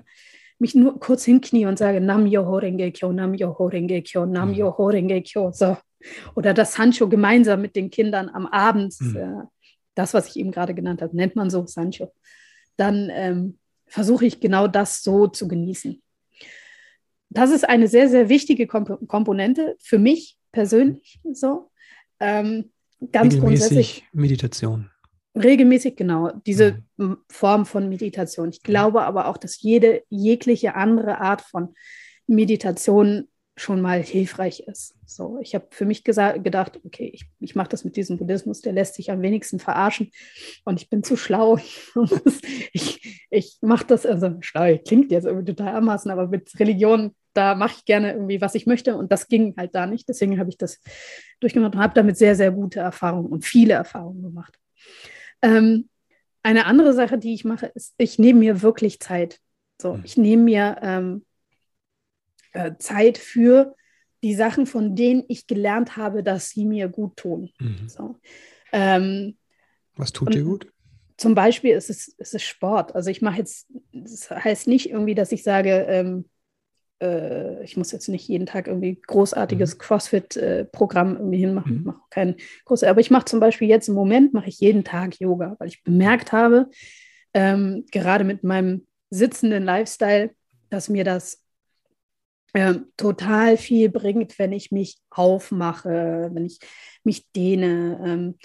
[0.59, 4.49] mich nur kurz hinknie und sage, Nam Yoho Renge Kyo, Nam Yoho Renge Kyo, Nam
[4.49, 4.55] mhm.
[4.55, 5.51] Yoho Renge Kyo.
[5.51, 5.77] So.
[6.35, 9.43] Oder das Sancho gemeinsam mit den Kindern am Abend, mhm.
[9.95, 12.13] das, was ich eben gerade genannt habe, nennt man so Sancho.
[12.77, 13.57] Dann ähm,
[13.88, 16.01] versuche ich genau das so zu genießen.
[17.29, 21.19] Das ist eine sehr, sehr wichtige Komp Komponente für mich persönlich.
[21.33, 21.69] So.
[22.19, 22.71] Ähm,
[23.12, 24.03] ganz grundsätzlich.
[24.13, 24.89] Meditation.
[25.36, 27.17] Regelmäßig, genau, diese mhm.
[27.29, 28.49] Form von Meditation.
[28.49, 31.75] Ich glaube aber auch, dass jede jegliche andere Art von
[32.25, 33.27] Meditation
[33.58, 34.95] schon mal hilfreich ist.
[35.05, 38.73] So, ich habe für mich gedacht, okay, ich, ich mache das mit diesem Buddhismus, der
[38.73, 40.12] lässt sich am wenigsten verarschen
[40.65, 41.58] und ich bin zu schlau.
[42.73, 47.54] ich ich mache das, also schlau, klingt jetzt irgendwie total amassen, aber mit Religion, da
[47.54, 50.08] mache ich gerne irgendwie, was ich möchte und das ging halt da nicht.
[50.10, 50.82] Deswegen habe ich das
[51.39, 54.58] durchgemacht und habe damit sehr, sehr gute Erfahrungen und viele Erfahrungen gemacht.
[55.41, 55.89] Ähm,
[56.43, 59.39] eine andere Sache, die ich mache, ist, ich nehme mir wirklich Zeit.
[59.82, 60.02] So, mhm.
[60.06, 61.26] ich nehme mir ähm,
[62.54, 63.76] äh, Zeit für
[64.24, 67.52] die Sachen, von denen ich gelernt habe, dass sie mir gut tun.
[67.60, 67.89] Mhm.
[67.89, 68.15] So.
[68.71, 69.38] Ähm,
[69.95, 70.71] Was tut dir gut?
[71.17, 72.95] Zum Beispiel ist es, ist es Sport.
[72.95, 76.26] Also ich mache jetzt, das heißt nicht irgendwie, dass ich sage, ähm,
[77.01, 79.79] äh, ich muss jetzt nicht jeden Tag irgendwie großartiges mhm.
[79.79, 81.71] CrossFit-Programm irgendwie hinmachen.
[81.71, 81.79] Mhm.
[81.79, 84.84] Ich mache kein großes, aber ich mache zum Beispiel jetzt im Moment mache ich jeden
[84.84, 86.69] Tag Yoga, weil ich bemerkt habe,
[87.34, 90.31] ähm, gerade mit meinem sitzenden Lifestyle,
[90.69, 91.41] dass mir das
[92.53, 96.60] äh, total viel bringt, wenn ich mich aufmache, wenn ich
[97.03, 97.99] mich dehne.
[98.03, 98.38] Ähm,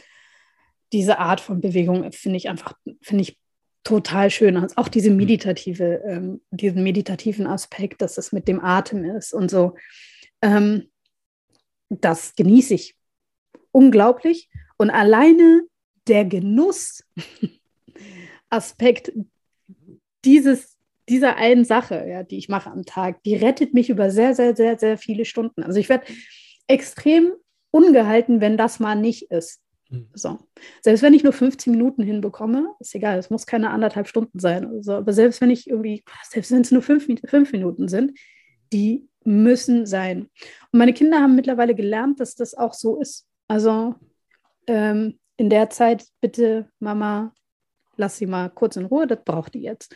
[0.92, 3.39] diese Art von Bewegung finde ich einfach, finde ich
[3.84, 4.56] total schön.
[4.56, 9.50] Also auch diese meditative, ähm, diesen meditativen Aspekt, dass es mit dem Atem ist und
[9.50, 9.76] so.
[10.42, 10.90] Ähm,
[11.88, 12.96] das genieße ich
[13.72, 14.48] unglaublich.
[14.76, 15.62] Und alleine
[16.06, 19.12] der Genussaspekt
[20.24, 24.34] dieses, dieser einen Sache, ja, die ich mache am Tag, die rettet mich über sehr,
[24.34, 25.62] sehr, sehr, sehr viele Stunden.
[25.62, 26.06] Also ich werde
[26.66, 27.32] extrem
[27.70, 29.60] ungehalten, wenn das mal nicht ist.
[29.90, 30.08] Hm.
[30.14, 30.38] So.
[30.82, 34.66] Selbst wenn ich nur 15 Minuten hinbekomme, ist egal, es muss keine anderthalb Stunden sein.
[34.66, 38.18] Also, aber selbst wenn ich irgendwie, selbst wenn es nur fünf, fünf Minuten sind,
[38.72, 40.30] die müssen sein.
[40.72, 43.26] Und meine Kinder haben mittlerweile gelernt, dass das auch so ist.
[43.48, 43.96] Also
[44.66, 47.34] ähm, in der Zeit bitte, Mama,
[47.96, 49.94] lass sie mal kurz in Ruhe, das braucht die jetzt.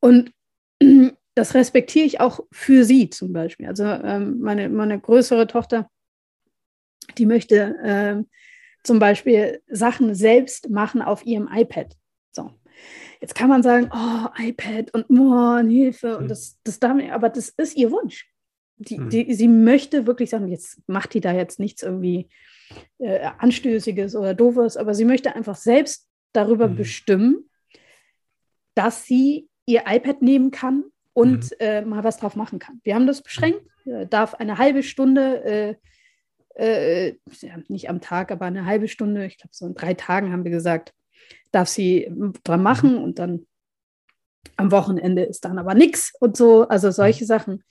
[0.00, 0.32] Und
[1.34, 3.66] das respektiere ich auch für sie zum Beispiel.
[3.66, 5.88] Also ähm, meine, meine größere Tochter,
[7.16, 8.26] die möchte ähm,
[8.82, 11.96] zum Beispiel Sachen selbst machen auf ihrem iPad.
[12.32, 12.50] So.
[13.20, 16.28] Jetzt kann man sagen, oh, iPad und oh, Hilfe und mhm.
[16.28, 18.26] das, das darf aber das ist ihr Wunsch.
[18.78, 19.10] die, mhm.
[19.10, 22.28] die, sie möchte wirklich sagen, jetzt macht die da jetzt nichts irgendwie
[22.98, 26.76] äh, Anstößiges oder Doofes, aber sie möchte einfach selbst darüber mhm.
[26.76, 27.50] bestimmen,
[28.74, 31.56] dass sie ihr iPad nehmen kann und mhm.
[31.58, 32.80] äh, mal was drauf machen kann.
[32.84, 35.76] Wir haben das beschränkt, äh, darf eine halbe Stunde,
[36.60, 37.16] äh,
[37.68, 40.50] nicht am Tag, aber eine halbe Stunde, ich glaube so in drei Tagen haben wir
[40.50, 40.92] gesagt,
[41.52, 42.10] darf sie
[42.44, 43.02] dran machen mhm.
[43.02, 43.46] und dann
[44.56, 47.62] am Wochenende ist dann aber nichts und so, also solche Sachen.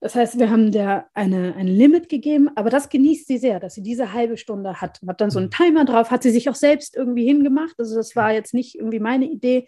[0.00, 3.74] Das heißt, wir haben der eine, ein Limit gegeben, aber das genießt sie sehr, dass
[3.74, 5.00] sie diese halbe Stunde hat.
[5.06, 5.52] Hat dann so einen mhm.
[5.52, 7.74] Timer drauf, hat sie sich auch selbst irgendwie hingemacht.
[7.78, 9.66] Also das war jetzt nicht irgendwie meine Idee.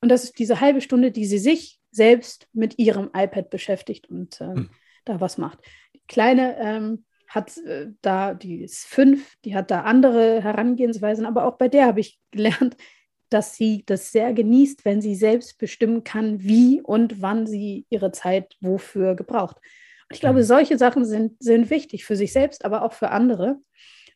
[0.00, 4.40] Und das ist diese halbe Stunde, die sie sich selbst mit ihrem iPad beschäftigt und
[4.40, 4.70] äh, hm.
[5.04, 5.58] da was macht.
[5.94, 11.44] Die Kleine ähm, hat äh, da, die ist fünf, die hat da andere Herangehensweisen, aber
[11.44, 12.76] auch bei der habe ich gelernt,
[13.30, 18.10] dass sie das sehr genießt, wenn sie selbst bestimmen kann, wie und wann sie ihre
[18.10, 19.56] Zeit wofür gebraucht.
[19.56, 20.44] Und ich glaube, mhm.
[20.44, 23.58] solche Sachen sind, sind wichtig für sich selbst, aber auch für andere.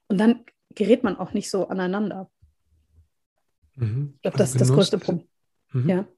[0.09, 0.44] Und dann
[0.75, 2.31] gerät man auch nicht so aneinander.
[3.77, 4.14] Mhm.
[4.16, 5.29] Ich glaube, das also ist das größte Problem.
[5.72, 5.88] Mhm.
[5.90, 6.09] Ja.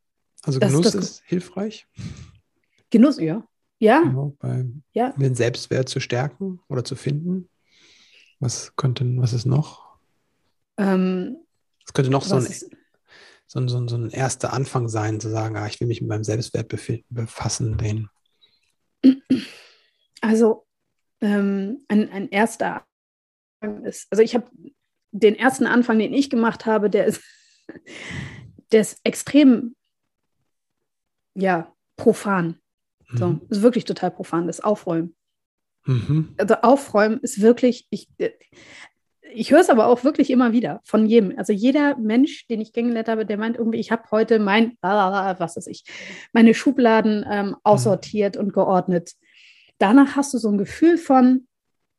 [0.42, 1.88] Also Genuss das, das, ist hilfreich.
[2.90, 3.44] Genuss, ja.
[3.84, 4.00] Ja.
[4.00, 5.10] Genau, bei, ja.
[5.10, 7.50] den Selbstwert zu stärken oder zu finden.
[8.40, 9.98] Was könnte, was ist noch?
[10.78, 11.36] Ähm,
[11.86, 12.46] es könnte noch so ein,
[13.46, 16.00] so, ein, so, ein, so ein erster Anfang sein, zu sagen, ah, ich will mich
[16.00, 16.74] mit meinem Selbstwert
[17.10, 17.76] befassen.
[17.76, 18.08] Den.
[20.22, 20.66] Also
[21.20, 22.86] ähm, ein, ein erster
[23.60, 24.50] Anfang ist, also ich habe
[25.10, 27.22] den ersten Anfang, den ich gemacht habe, der ist,
[28.72, 29.76] der ist extrem,
[31.34, 32.58] ja, profan.
[33.12, 33.40] So, mhm.
[33.48, 35.14] ist wirklich total profan, das Aufräumen.
[35.86, 36.34] Mhm.
[36.38, 38.08] Also Aufräumen ist wirklich, ich,
[39.32, 41.36] ich höre es aber auch wirklich immer wieder von jedem.
[41.36, 45.56] Also jeder Mensch, den ich kennengelernt habe, der meint irgendwie, ich habe heute mein, was
[45.56, 45.84] weiß ich,
[46.32, 47.56] meine Schubladen ähm, mhm.
[47.62, 48.42] aussortiert mhm.
[48.42, 49.12] und geordnet.
[49.78, 51.46] Danach hast du so ein Gefühl von,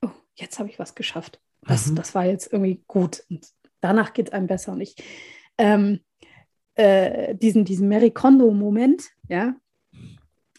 [0.02, 1.40] oh, jetzt habe ich was geschafft.
[1.62, 1.96] Das, mhm.
[1.96, 3.24] das war jetzt irgendwie gut.
[3.30, 3.46] Und
[3.82, 4.72] danach geht es einem besser.
[4.72, 4.96] Und ich,
[5.58, 6.00] ähm,
[6.76, 9.56] äh, diesen, diesen Mary Kondo-Moment, ja,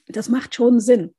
[0.06, 1.14] das macht schon Sinn.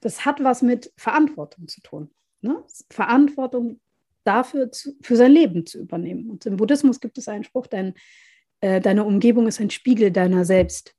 [0.00, 2.10] Das hat was mit Verantwortung zu tun.
[2.40, 2.62] Ne?
[2.90, 3.80] Verantwortung
[4.24, 6.30] dafür, zu, für sein Leben zu übernehmen.
[6.30, 7.94] Und im Buddhismus gibt es einen Spruch, dein,
[8.60, 10.94] äh, deine Umgebung ist ein Spiegel deiner selbst.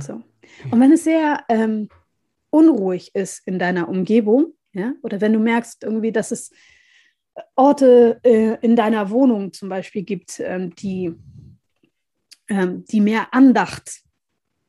[0.00, 0.22] So.
[0.70, 1.88] Und wenn es sehr ähm,
[2.50, 6.50] unruhig ist in deiner Umgebung, ja, oder wenn du merkst irgendwie, dass es
[7.54, 11.14] Orte äh, in deiner Wohnung zum Beispiel gibt, ähm, die,
[12.48, 14.02] ähm, die mehr Andacht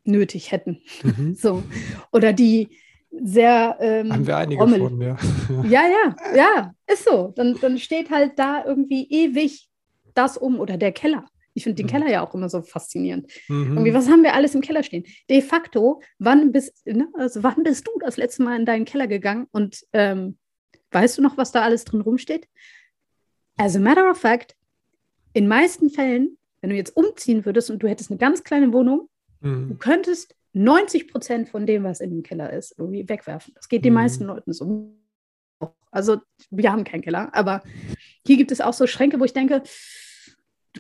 [0.10, 0.82] nötig hätten.
[1.04, 1.36] Mhm.
[1.40, 1.64] So.
[2.12, 2.70] Oder die
[3.12, 3.78] sehr.
[3.80, 4.80] Ähm, Haben wir einige rommel.
[4.80, 5.18] von, ja.
[5.64, 5.88] ja.
[5.88, 7.34] Ja, ja, ist so.
[7.36, 9.70] Dann, dann steht halt da irgendwie ewig
[10.14, 11.26] das um oder der Keller.
[11.54, 11.90] Ich finde den mhm.
[11.90, 13.32] Keller ja auch immer so faszinierend.
[13.48, 13.74] Mhm.
[13.74, 15.04] Irgendwie, was haben wir alles im Keller stehen?
[15.30, 19.08] De facto, wann bist, ne, also wann bist du das letzte Mal in deinen Keller
[19.08, 20.38] gegangen und ähm,
[20.92, 22.48] weißt du noch, was da alles drin rumsteht?
[23.58, 24.56] As a matter of fact,
[25.34, 29.10] in meisten Fällen, wenn du jetzt umziehen würdest und du hättest eine ganz kleine Wohnung,
[29.42, 29.70] mhm.
[29.70, 33.54] du könntest 90 Prozent von dem, was in dem Keller ist, irgendwie wegwerfen.
[33.56, 34.00] Das geht den mhm.
[34.00, 34.96] meisten Leuten so.
[35.92, 36.18] Also,
[36.50, 37.64] wir haben keinen Keller, aber
[38.26, 39.64] hier gibt es auch so Schränke, wo ich denke,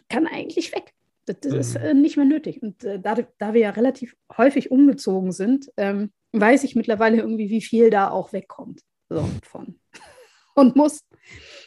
[0.07, 0.93] kann eigentlich weg.
[1.25, 1.59] Das, das mhm.
[1.59, 2.61] ist äh, nicht mehr nötig.
[2.61, 7.49] Und äh, da, da, wir ja relativ häufig umgezogen sind, ähm, weiß ich mittlerweile irgendwie,
[7.49, 8.81] wie viel da auch wegkommt.
[9.09, 9.79] So, von.
[10.55, 11.01] Und muss.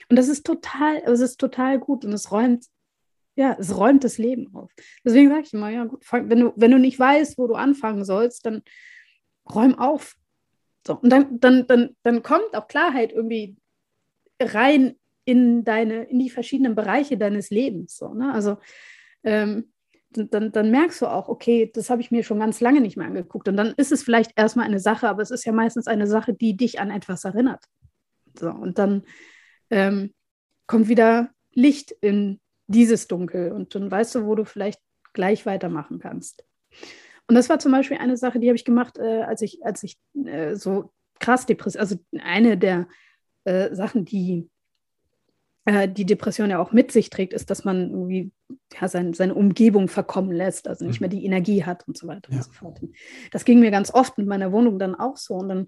[0.09, 2.67] Und das ist total, es ist total gut und es räumt
[3.35, 4.71] ja, es räumt das Leben auf.
[5.05, 8.05] Deswegen sage ich immer, ja gut, wenn du, wenn du nicht weißt, wo du anfangen
[8.05, 8.63] sollst, dann
[9.53, 10.17] räum auf.
[10.87, 13.57] So, und dann, dann, dann, dann kommt auch Klarheit irgendwie
[14.41, 17.97] rein in deine, in die verschiedenen Bereiche deines Lebens.
[17.97, 18.33] So, ne?
[18.33, 18.59] Also
[19.23, 19.73] ähm,
[20.11, 23.07] dann, dann merkst du auch, okay, das habe ich mir schon ganz lange nicht mehr
[23.07, 23.49] angeguckt.
[23.49, 26.35] Und dann ist es vielleicht erstmal eine Sache, aber es ist ja meistens eine Sache,
[26.35, 27.65] die dich an etwas erinnert.
[28.39, 29.05] So, und dann
[29.71, 30.13] ähm,
[30.67, 34.81] kommt wieder Licht in dieses Dunkel und dann weißt du, wo du vielleicht
[35.13, 36.45] gleich weitermachen kannst.
[37.29, 39.83] Und das war zum Beispiel eine Sache, die habe ich gemacht, äh, als ich, als
[39.83, 42.89] ich äh, so krass depressiv, also eine der
[43.45, 44.51] äh, Sachen, die
[45.65, 48.33] äh, die Depression ja auch mit sich trägt, ist, dass man irgendwie
[48.81, 51.05] ja, sein, seine Umgebung verkommen lässt, also nicht mhm.
[51.05, 52.39] mehr die Energie hat und so weiter ja.
[52.39, 52.81] und so fort.
[53.31, 55.35] Das ging mir ganz oft mit meiner Wohnung dann auch so.
[55.35, 55.67] Und dann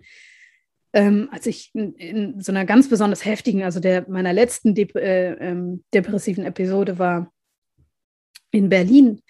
[0.95, 4.95] ähm, als ich in, in, so einer ganz besonders heftigen, also der meiner letzten Dep
[4.95, 7.33] äh, ähm, depressiven Episode war
[8.53, 9.21] in Berlin,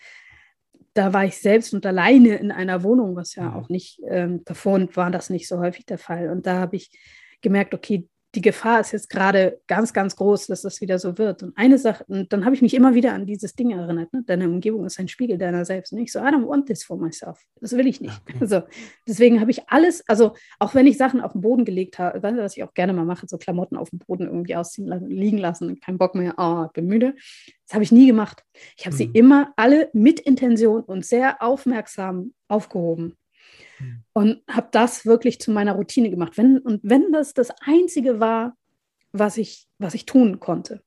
[0.93, 3.55] da war ich selbst und alleine in einer Wohnung, was ja mhm.
[3.57, 6.31] auch nicht, ähm, davor war das nicht so häufig der Fall.
[6.31, 6.91] Und da habe ich
[7.41, 11.43] gemerkt, okay, die Gefahr ist jetzt gerade ganz, ganz groß, dass das wieder so wird.
[11.43, 14.13] Und eine Sache, und dann habe ich mich immer wieder an dieses Ding erinnert.
[14.13, 14.23] Ne?
[14.27, 15.93] Deine Umgebung ist ein Spiegel deiner selbst.
[15.93, 17.41] Und ich so, I don't want this for myself.
[17.61, 18.21] Das will ich nicht.
[18.23, 18.39] Okay.
[18.41, 18.63] Also,
[19.09, 22.57] deswegen habe ich alles, also auch wenn ich Sachen auf den Boden gelegt habe, was
[22.57, 25.79] ich auch gerne mal mache, so Klamotten auf dem Boden irgendwie ausziehen lassen, liegen lassen,
[25.81, 27.15] kein Bock mehr, oh, bin müde.
[27.67, 28.45] Das habe ich nie gemacht.
[28.77, 28.99] Ich habe mhm.
[28.99, 33.17] sie immer alle mit Intention und sehr aufmerksam aufgehoben.
[34.13, 36.37] Und habe das wirklich zu meiner Routine gemacht.
[36.37, 38.57] Wenn, und wenn das das Einzige war,
[39.13, 40.83] was ich, was ich tun konnte.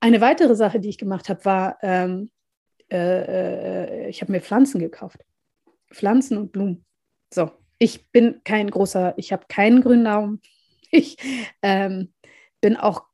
[0.00, 2.30] Eine weitere Sache, die ich gemacht habe, war, ähm,
[2.90, 5.24] äh, äh ich habe mir Pflanzen gekauft.
[5.92, 6.84] Pflanzen und Blumen.
[7.32, 10.40] So, ich bin kein großer, ich habe keinen grünen Daumen.
[10.94, 11.16] Ich
[11.62, 12.12] ähm,
[12.60, 13.04] bin auch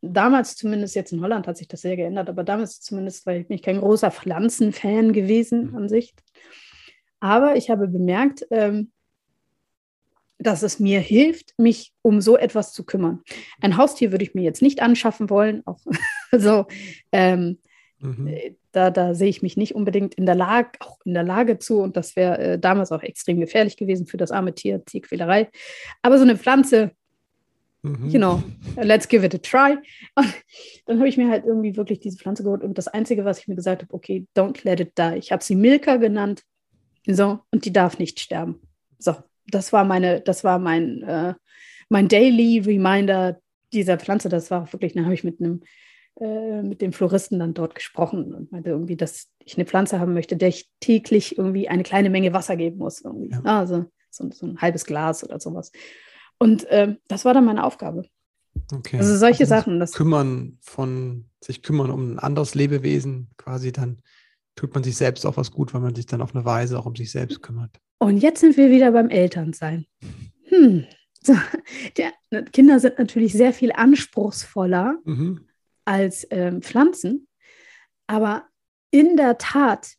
[0.00, 3.48] damals zumindest, jetzt in Holland hat sich das sehr geändert, aber damals zumindest, weil ich
[3.48, 6.14] bin kein großer Pflanzenfan gewesen an sich.
[7.20, 8.90] Aber ich habe bemerkt, ähm,
[10.38, 13.22] dass es mir hilft, mich um so etwas zu kümmern.
[13.60, 15.62] Ein Haustier würde ich mir jetzt nicht anschaffen wollen.
[15.66, 15.80] Auch,
[16.30, 16.66] also
[17.12, 17.58] ähm,
[18.00, 18.26] mhm.
[18.26, 21.58] Äh, da, da sehe ich mich nicht unbedingt in der Lage, auch in der Lage
[21.58, 21.80] zu.
[21.80, 25.48] Und das wäre äh, damals auch extrem gefährlich gewesen für das arme Tier, Tierquälerei.
[26.02, 26.90] Aber so eine Pflanze,
[27.80, 28.10] mhm.
[28.10, 28.42] you know,
[28.76, 29.78] let's give it a try.
[30.14, 30.34] Und
[30.84, 32.62] dann habe ich mir halt irgendwie wirklich diese Pflanze geholt.
[32.62, 35.16] Und das Einzige, was ich mir gesagt habe, okay, don't let it die.
[35.16, 36.42] Ich habe sie Milka genannt.
[37.06, 38.60] So, und die darf nicht sterben.
[38.98, 39.14] So,
[39.46, 41.34] das war meine, das war mein, äh,
[41.88, 43.40] mein Daily Reminder
[43.72, 44.28] dieser Pflanze.
[44.28, 45.62] Das war wirklich, dann habe ich mit einem,
[46.20, 50.14] äh, mit dem Floristen dann dort gesprochen und meinte irgendwie, dass ich eine Pflanze haben
[50.14, 53.02] möchte, der ich täglich irgendwie eine kleine Menge Wasser geben muss.
[53.02, 53.30] Irgendwie.
[53.30, 53.60] Ja.
[53.60, 55.70] Also so, so, ein halbes Glas oder sowas.
[56.38, 58.02] Und äh, das war dann meine Aufgabe.
[58.74, 58.98] Okay.
[58.98, 59.78] Also solche also Sachen.
[59.78, 64.02] Das kümmern von, sich kümmern um ein anderes Lebewesen quasi dann
[64.56, 66.86] tut man sich selbst auch was gut, weil man sich dann auf eine Weise auch
[66.86, 67.78] um sich selbst kümmert.
[67.98, 69.86] Und jetzt sind wir wieder beim Elternsein.
[70.48, 70.86] Hm.
[71.22, 71.34] So,
[71.96, 75.48] die Kinder sind natürlich sehr viel anspruchsvoller mhm.
[75.84, 77.26] als ähm, Pflanzen,
[78.06, 78.46] aber
[78.90, 79.94] in der Tat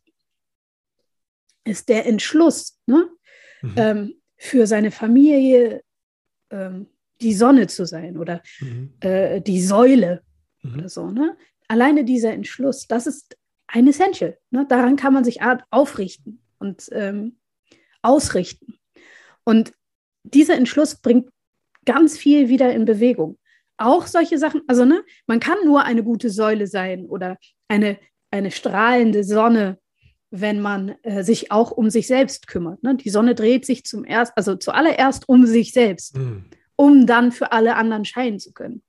[1.65, 3.09] ist der Entschluss, ne,
[3.61, 3.73] mhm.
[3.75, 5.83] ähm, für seine Familie
[6.49, 6.87] ähm,
[7.19, 8.93] die Sonne zu sein oder mhm.
[9.01, 10.23] äh, die Säule
[10.61, 10.75] mhm.
[10.75, 11.11] oder so.
[11.11, 11.35] Ne?
[11.67, 13.35] Alleine dieser Entschluss, das ist
[13.67, 14.37] ein Essential.
[14.49, 14.65] Ne?
[14.67, 17.37] Daran kann man sich aufrichten und ähm,
[18.01, 18.79] ausrichten.
[19.43, 19.73] Und
[20.23, 21.29] dieser Entschluss bringt
[21.85, 23.37] ganz viel wieder in Bewegung.
[23.77, 27.99] Auch solche Sachen, also ne, man kann nur eine gute Säule sein oder eine,
[28.31, 29.77] eine strahlende Sonne,
[30.31, 32.83] wenn man äh, sich auch um sich selbst kümmert.
[32.83, 32.95] Ne?
[32.95, 36.45] Die Sonne dreht sich zum erst, also zuallererst um sich selbst, mhm.
[36.75, 38.83] um dann für alle anderen scheinen zu können.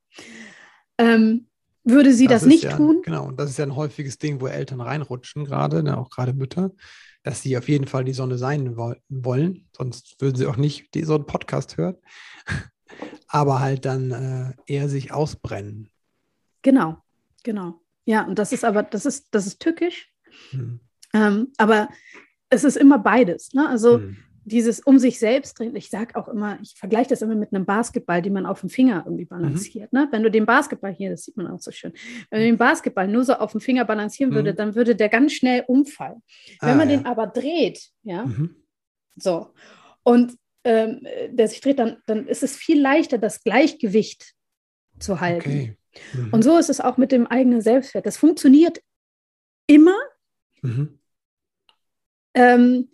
[0.99, 1.48] Ähm,
[1.89, 3.03] würde sie das, das nicht ja, tun?
[3.05, 6.33] Genau, und das ist ja ein häufiges Ding, wo Eltern reinrutschen, gerade, ne, auch gerade
[6.33, 6.73] Mütter,
[7.23, 11.15] dass sie auf jeden Fall die Sonne sein wollen, sonst würden sie auch nicht so
[11.15, 11.97] einen Podcast hören,
[13.29, 15.91] aber halt dann äh, eher sich ausbrennen.
[16.63, 16.99] Genau,
[17.43, 17.81] genau.
[18.05, 20.11] Ja, und das ist aber, das ist, das ist tückisch.
[20.51, 20.81] Hm.
[21.13, 21.89] Ähm, aber
[22.51, 23.53] es ist immer beides.
[23.53, 23.69] Ne?
[23.69, 24.17] Also hm
[24.49, 25.77] dieses um sich selbst drehen.
[25.77, 28.71] Ich sage auch immer, ich vergleiche das immer mit einem Basketball, den man auf dem
[28.71, 29.29] Finger irgendwie mhm.
[29.29, 29.93] balanciert.
[29.93, 29.99] Mhm.
[29.99, 30.09] Ne?
[30.11, 31.93] Wenn du den Basketball hier, das sieht man auch so schön,
[32.31, 34.37] wenn du den Basketball nur so auf dem Finger balancieren mhm.
[34.37, 36.23] würde, dann würde der ganz schnell umfallen.
[36.61, 36.97] Wenn ah, man ja.
[36.97, 38.57] den aber dreht, ja, mhm.
[39.17, 39.53] so,
[40.03, 44.35] und ähm, der sich dreht, dann, dann ist es viel leichter, das Gleichgewicht
[44.99, 45.51] zu halten.
[45.51, 45.77] Okay.
[46.15, 46.33] Mhm.
[46.33, 48.07] Und so ist es auch mit dem eigenen Selbstwert.
[48.07, 48.83] Das funktioniert
[49.67, 49.97] immer.
[50.63, 50.99] Mhm.
[52.35, 52.91] Ähm,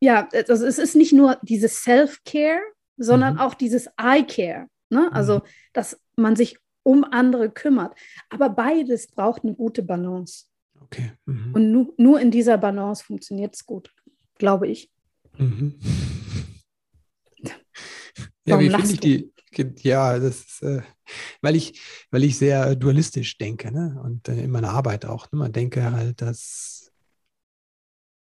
[0.00, 2.60] ja, also es ist nicht nur dieses Self-Care,
[2.96, 3.40] sondern mhm.
[3.40, 4.68] auch dieses I-Care.
[4.90, 5.10] Ne?
[5.12, 5.42] Also, mhm.
[5.72, 7.94] dass man sich um andere kümmert.
[8.30, 10.46] Aber beides braucht eine gute Balance.
[10.80, 11.12] Okay.
[11.26, 11.54] Mhm.
[11.54, 13.92] Und nu, nur in dieser Balance funktioniert es gut,
[14.36, 14.90] glaube ich.
[15.36, 15.78] Mhm.
[18.46, 19.32] ja, wie finde ich die?
[19.82, 20.82] Ja, das ist, äh,
[21.40, 21.80] weil ich,
[22.10, 24.00] weil ich sehr dualistisch denke, ne?
[24.04, 25.30] Und äh, in meiner Arbeit auch.
[25.32, 25.38] Ne?
[25.38, 26.87] Man denke halt, dass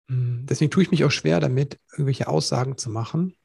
[0.10, 3.36] deswegen tue ich mich auch schwer damit, irgendwelche Aussagen zu machen.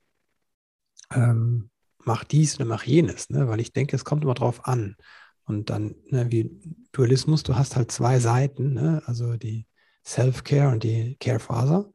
[1.12, 1.70] Ähm,
[2.04, 3.48] mach dies oder mach jenes, ne?
[3.48, 4.96] weil ich denke, es kommt immer drauf an.
[5.44, 6.50] Und dann, ne, wie
[6.92, 9.02] Dualismus, du hast halt zwei Seiten, ne?
[9.06, 9.66] also die
[10.04, 11.92] Self-Care und die Care-Phase.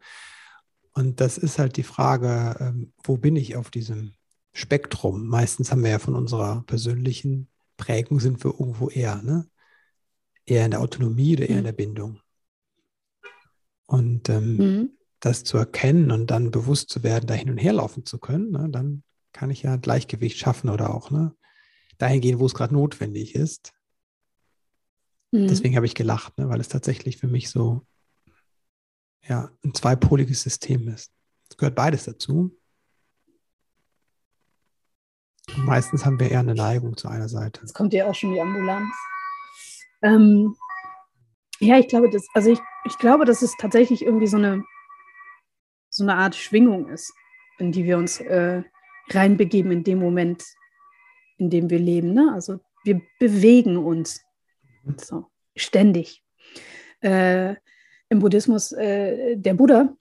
[0.94, 4.14] Und das ist halt die Frage, ähm, wo bin ich auf diesem
[4.54, 5.28] Spektrum?
[5.28, 7.48] Meistens haben wir ja von unserer persönlichen
[7.78, 9.48] Prägung sind wir irgendwo eher, ne?
[10.46, 11.66] Eher in der Autonomie oder eher in mhm.
[11.66, 12.20] der Bindung.
[13.90, 14.90] Und ähm, mhm.
[15.20, 18.52] das zu erkennen und dann bewusst zu werden, da hin und her laufen zu können,
[18.52, 21.36] ne, dann kann ich ja Gleichgewicht schaffen oder auch ne,
[21.98, 23.74] dahin gehen, wo es gerade notwendig ist.
[25.32, 25.48] Mhm.
[25.48, 27.82] Deswegen habe ich gelacht, ne, weil es tatsächlich für mich so
[29.28, 31.12] ja, ein zweipoliges System ist.
[31.50, 32.56] Es gehört beides dazu.
[35.58, 37.62] Meistens haben wir eher eine Neigung zu einer Seite.
[37.62, 38.94] Jetzt kommt ja auch schon die Ambulanz.
[40.04, 40.56] Ähm,
[41.60, 44.64] ja, ich glaube, das, also ich, ich glaube, dass es tatsächlich irgendwie so eine,
[45.90, 47.14] so eine Art Schwingung ist,
[47.58, 48.64] in die wir uns äh,
[49.10, 50.44] reinbegeben in dem Moment,
[51.38, 52.14] in dem wir leben.
[52.14, 52.32] Ne?
[52.34, 54.24] Also wir bewegen uns
[54.84, 54.96] mhm.
[54.98, 56.24] so, ständig.
[57.02, 57.56] Äh,
[58.10, 59.96] Im Buddhismus, äh, der Buddha,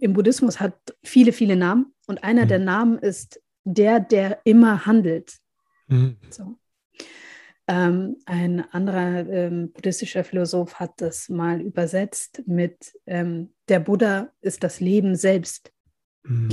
[0.00, 0.74] im Buddhismus hat
[1.04, 2.48] viele, viele Namen und einer mhm.
[2.48, 5.38] der Namen ist der, der immer handelt.
[5.88, 6.16] Mhm.
[6.30, 6.56] So.
[7.66, 14.62] Ähm, ein anderer ähm, buddhistischer Philosoph hat das mal übersetzt mit ähm, der Buddha ist
[14.62, 15.72] das Leben selbst.
[16.24, 16.50] Mhm.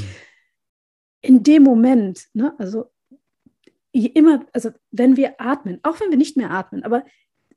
[1.22, 2.86] In dem Moment, ne, also
[3.92, 7.04] immer, also wenn wir atmen, auch wenn wir nicht mehr atmen, aber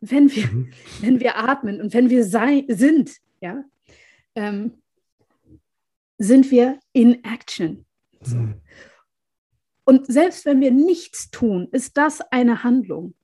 [0.00, 0.72] wenn wir, mhm.
[1.00, 3.64] wenn wir atmen und wenn wir sei, sind, ja,
[4.34, 4.82] ähm,
[6.18, 7.86] sind wir in Action.
[8.20, 8.36] So.
[8.36, 8.60] Mhm.
[9.84, 13.14] Und selbst wenn wir nichts tun, ist das eine Handlung.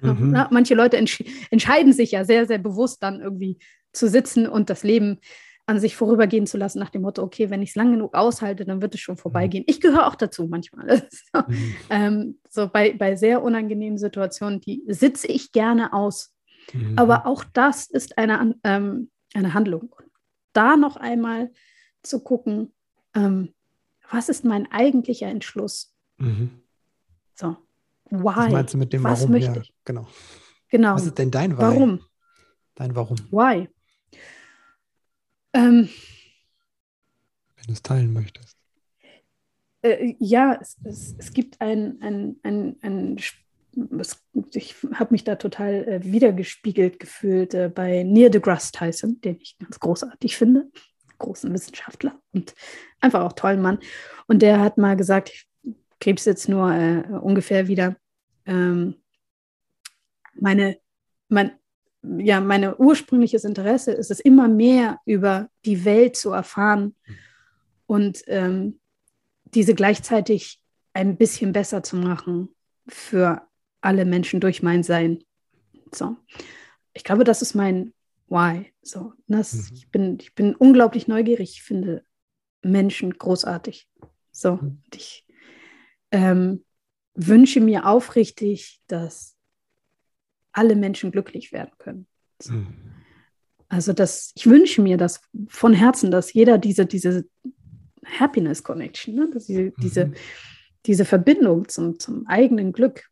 [0.00, 0.30] Mhm.
[0.32, 3.58] Na, manche Leute entsch entscheiden sich ja sehr, sehr bewusst dann irgendwie
[3.92, 5.20] zu sitzen und das Leben
[5.66, 8.66] an sich vorübergehen zu lassen, nach dem Motto, okay, wenn ich es lang genug aushalte,
[8.66, 9.64] dann wird es schon vorbeigehen.
[9.66, 11.08] Ich gehöre auch dazu manchmal.
[11.32, 11.74] so, mhm.
[11.88, 16.34] ähm, so bei, bei sehr unangenehmen Situationen, die sitze ich gerne aus.
[16.72, 16.98] Mhm.
[16.98, 19.94] Aber auch das ist eine, ähm, eine Handlung.
[20.52, 21.50] Da noch einmal
[22.02, 22.74] zu gucken,
[23.14, 23.54] ähm,
[24.10, 25.93] was ist mein eigentlicher Entschluss?
[26.18, 26.62] Mhm.
[27.34, 27.56] So,
[28.10, 28.24] why?
[28.24, 29.32] Was meinst du mit dem was Warum?
[29.32, 29.74] Möchte ich?
[29.84, 30.06] genau.
[30.68, 30.94] genau.
[30.94, 31.62] Was ist denn dein Why?
[31.62, 32.00] Warum?
[32.74, 33.18] Dein Warum?
[33.30, 33.68] Why?
[35.52, 35.88] Ähm,
[37.56, 38.56] Wenn du es teilen möchtest.
[39.82, 43.16] Äh, ja, es, es, es, gibt ein, ein, ein, ein
[44.52, 49.56] ich habe mich da total äh, wiedergespiegelt gefühlt äh, bei Neil deGrasse Tyson, den ich
[49.58, 50.70] ganz großartig finde,
[51.18, 52.54] großen Wissenschaftler und
[53.00, 53.78] einfach auch tollen Mann.
[54.26, 55.46] Und der hat mal gesagt, ich
[56.04, 57.96] kriege es jetzt nur äh, ungefähr wieder,
[58.44, 58.96] ähm,
[60.34, 60.76] meine,
[61.28, 61.52] mein,
[62.02, 66.94] ja, mein ursprüngliches Interesse ist es, immer mehr über die Welt zu erfahren
[67.86, 68.80] und ähm,
[69.46, 70.60] diese gleichzeitig
[70.92, 72.50] ein bisschen besser zu machen
[72.86, 73.40] für
[73.80, 75.24] alle Menschen durch mein Sein.
[75.90, 76.16] So.
[76.92, 77.94] Ich glaube, das ist mein
[78.28, 78.72] Why.
[78.82, 79.76] So, das, mhm.
[79.76, 81.52] ich, bin, ich bin unglaublich neugierig.
[81.52, 82.04] Ich finde
[82.60, 83.88] Menschen großartig.
[84.32, 84.82] So, mhm.
[84.92, 85.23] ich
[86.14, 86.64] ähm,
[87.14, 89.36] wünsche mir aufrichtig, dass
[90.52, 92.06] alle Menschen glücklich werden können.
[92.40, 92.52] So.
[92.52, 92.66] Mhm.
[93.68, 97.26] Also das, ich wünsche mir das von Herzen, dass jeder diese, diese
[98.06, 99.74] Happiness Connection, ne, dass diese, mhm.
[99.82, 100.12] diese,
[100.86, 103.10] diese Verbindung zum, zum eigenen Glück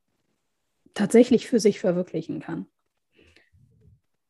[0.94, 2.66] tatsächlich für sich verwirklichen kann.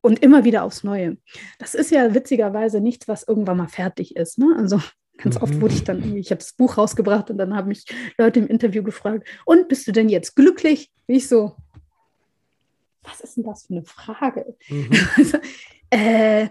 [0.00, 1.18] Und immer wieder aufs Neue.
[1.58, 4.38] Das ist ja witzigerweise nichts, was irgendwann mal fertig ist.
[4.38, 4.54] Ne?
[4.56, 4.80] Also
[5.18, 7.84] ganz oft wurde ich dann irgendwie, ich habe das Buch rausgebracht und dann haben mich
[8.18, 10.90] Leute im Interview gefragt, und bist du denn jetzt glücklich?
[11.06, 11.56] Wie ich so,
[13.02, 14.56] was ist denn das für eine Frage?
[14.68, 14.90] Mhm.
[15.16, 15.38] Also,
[15.90, 16.48] äh,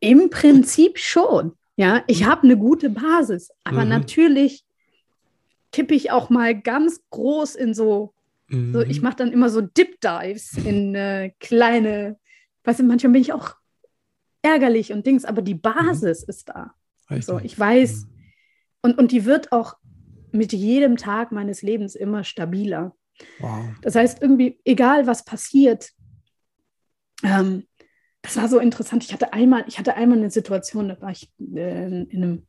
[0.00, 1.52] Im Prinzip schon.
[1.76, 3.90] Ja, ich habe eine gute Basis, aber mhm.
[3.90, 4.64] natürlich
[5.70, 8.14] kippe ich auch mal ganz groß in so,
[8.48, 8.72] mhm.
[8.72, 12.18] so ich mache dann immer so Dip Dives in äh, kleine,
[12.64, 13.54] weißt du, manchmal bin ich auch
[14.48, 15.60] ärgerlich und Dings, aber die mhm.
[15.60, 16.30] Basis mhm.
[16.30, 16.74] ist da.
[17.10, 17.26] Richtig.
[17.26, 18.10] So, ich weiß, mhm.
[18.82, 19.74] und, und die wird auch
[20.32, 22.94] mit jedem Tag meines Lebens immer stabiler.
[23.40, 23.64] Wow.
[23.82, 25.90] Das heißt, irgendwie, egal was passiert,
[27.22, 27.64] ähm,
[28.22, 29.04] das war so interessant.
[29.04, 32.46] Ich hatte einmal, ich hatte einmal eine Situation, da war ich äh, in einem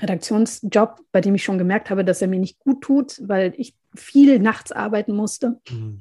[0.00, 3.74] Redaktionsjob, bei dem ich schon gemerkt habe, dass er mir nicht gut tut, weil ich
[3.94, 5.60] viel nachts arbeiten musste.
[5.70, 6.00] Mhm.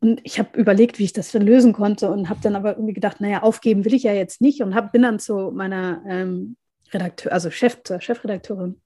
[0.00, 2.94] Und ich habe überlegt, wie ich das dann lösen konnte und habe dann aber irgendwie
[2.94, 6.56] gedacht, naja, aufgeben will ich ja jetzt nicht und hab, bin dann zu meiner ähm,
[6.92, 8.80] Redakteur, also Chef, zur Chefredakteurin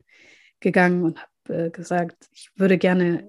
[0.61, 3.29] gegangen und habe äh, gesagt, ich würde gerne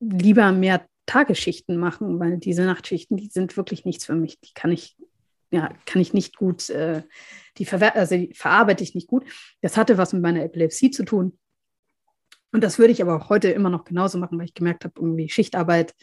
[0.00, 4.40] lieber mehr Tagesschichten machen, weil diese Nachtschichten, die sind wirklich nichts für mich.
[4.40, 4.96] Die kann ich,
[5.50, 7.02] ja, kann ich nicht gut äh,
[7.58, 9.24] die, also die verarbeite ich nicht gut.
[9.60, 11.38] Das hatte was mit meiner Epilepsie zu tun.
[12.52, 14.94] Und das würde ich aber auch heute immer noch genauso machen, weil ich gemerkt habe,
[14.96, 15.94] irgendwie Schichtarbeit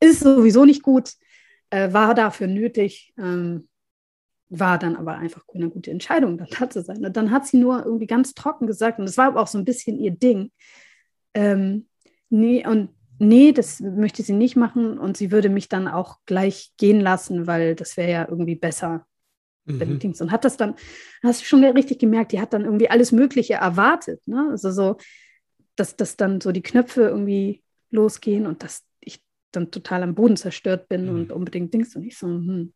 [0.00, 1.12] ist sowieso nicht gut,
[1.70, 3.68] äh, war dafür nötig, ähm,
[4.48, 7.04] war dann aber einfach eine gute Entscheidung, dann da zu sein.
[7.04, 9.58] Und dann hat sie nur irgendwie ganz trocken gesagt, und das war aber auch so
[9.58, 10.50] ein bisschen ihr Ding,
[11.34, 11.86] ähm,
[12.30, 16.72] nee, und nee, das möchte sie nicht machen und sie würde mich dann auch gleich
[16.76, 19.06] gehen lassen, weil das wäre ja irgendwie besser
[19.66, 19.80] mhm.
[20.20, 20.74] Und hat das dann,
[21.22, 24.26] hast du schon richtig gemerkt, die hat dann irgendwie alles Mögliche erwartet.
[24.26, 24.48] Ne?
[24.50, 24.96] Also so,
[25.76, 28.84] dass, dass dann so die Knöpfe irgendwie losgehen und ich
[29.52, 31.10] dann total am Boden zerstört bin mhm.
[31.10, 31.94] und unbedingt Dings.
[31.96, 32.72] Und ich so, hm.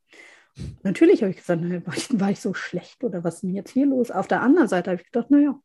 [0.83, 3.55] Natürlich habe ich gesagt, naja, war, ich, war ich so schlecht oder was ist denn
[3.55, 4.11] jetzt hier los?
[4.11, 5.59] Auf der anderen Seite habe ich gedacht, naja,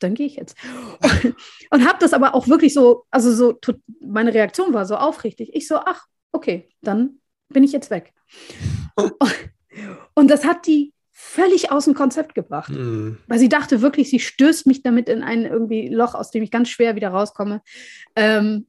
[0.00, 0.56] dann gehe ich jetzt.
[1.02, 1.36] Und,
[1.70, 3.58] und habe das aber auch wirklich so, also so,
[4.00, 5.50] meine Reaktion war so aufrichtig.
[5.54, 8.12] Ich so, ach, okay, dann bin ich jetzt weg.
[10.14, 13.18] Und das hat die völlig aus dem Konzept gebracht, mhm.
[13.26, 16.50] weil sie dachte wirklich, sie stößt mich damit in ein irgendwie Loch, aus dem ich
[16.50, 17.62] ganz schwer wieder rauskomme.
[18.16, 18.66] Ähm,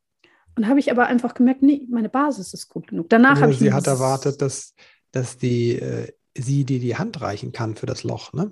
[0.55, 3.09] und habe ich aber einfach gemerkt, nee, meine Basis ist gut genug.
[3.09, 4.73] Danach habe ich sie hat erwartet, dass,
[5.11, 8.51] dass die äh, sie dir die Hand reichen kann für das Loch, ne?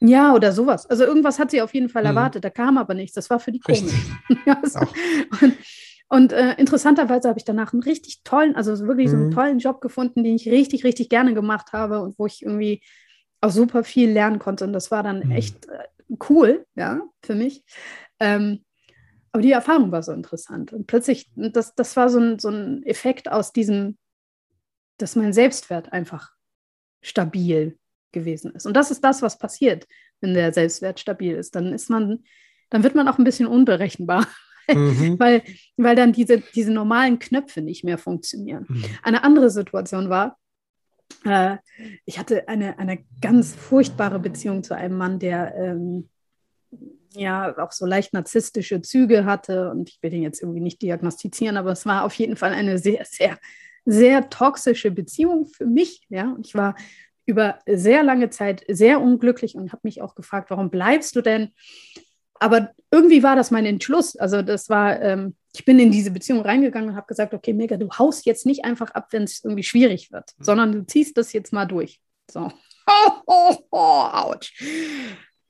[0.00, 0.86] Ja, oder sowas.
[0.86, 2.08] Also irgendwas hat sie auf jeden Fall mhm.
[2.08, 2.44] erwartet.
[2.44, 3.14] Da kam aber nichts.
[3.14, 3.94] Das war für die komisch.
[4.46, 4.80] ja, so.
[5.40, 5.56] Und,
[6.08, 9.10] und äh, interessanterweise habe ich danach einen richtig tollen, also wirklich mhm.
[9.10, 9.34] so einen mhm.
[9.34, 12.82] tollen Job gefunden, den ich richtig, richtig gerne gemacht habe und wo ich irgendwie
[13.40, 14.64] auch super viel lernen konnte.
[14.64, 15.30] Und das war dann mhm.
[15.30, 15.84] echt äh,
[16.28, 17.64] cool, ja, für mich.
[18.20, 18.64] Ähm,
[19.36, 20.72] aber die Erfahrung war so interessant.
[20.72, 23.98] Und plötzlich, das, das war so ein, so ein Effekt aus diesem,
[24.96, 26.30] dass mein Selbstwert einfach
[27.02, 27.78] stabil
[28.12, 28.64] gewesen ist.
[28.64, 29.86] Und das ist das, was passiert,
[30.22, 31.54] wenn der Selbstwert stabil ist.
[31.54, 32.24] Dann ist man,
[32.70, 34.26] dann wird man auch ein bisschen unberechenbar.
[34.68, 35.16] Mhm.
[35.20, 35.44] weil,
[35.76, 38.66] weil dann diese, diese normalen Knöpfe nicht mehr funktionieren.
[38.68, 38.84] Mhm.
[39.04, 40.40] Eine andere Situation war,
[41.24, 41.58] äh,
[42.04, 46.08] ich hatte eine, eine ganz furchtbare Beziehung zu einem Mann, der ähm,
[47.18, 49.70] ja auch so leicht narzisstische Züge hatte.
[49.70, 52.78] Und ich will den jetzt irgendwie nicht diagnostizieren, aber es war auf jeden Fall eine
[52.78, 53.38] sehr, sehr,
[53.84, 56.02] sehr toxische Beziehung für mich.
[56.08, 56.74] Ja, und ich war
[57.26, 61.50] über sehr lange Zeit sehr unglücklich und habe mich auch gefragt, warum bleibst du denn?
[62.38, 64.16] Aber irgendwie war das mein Entschluss.
[64.16, 67.76] Also das war, ähm, ich bin in diese Beziehung reingegangen und habe gesagt, okay, Mega,
[67.76, 70.44] du haust jetzt nicht einfach ab, wenn es irgendwie schwierig wird, mhm.
[70.44, 72.00] sondern du ziehst das jetzt mal durch.
[72.30, 72.52] So.
[72.88, 74.52] Oh, oh, oh, ouch.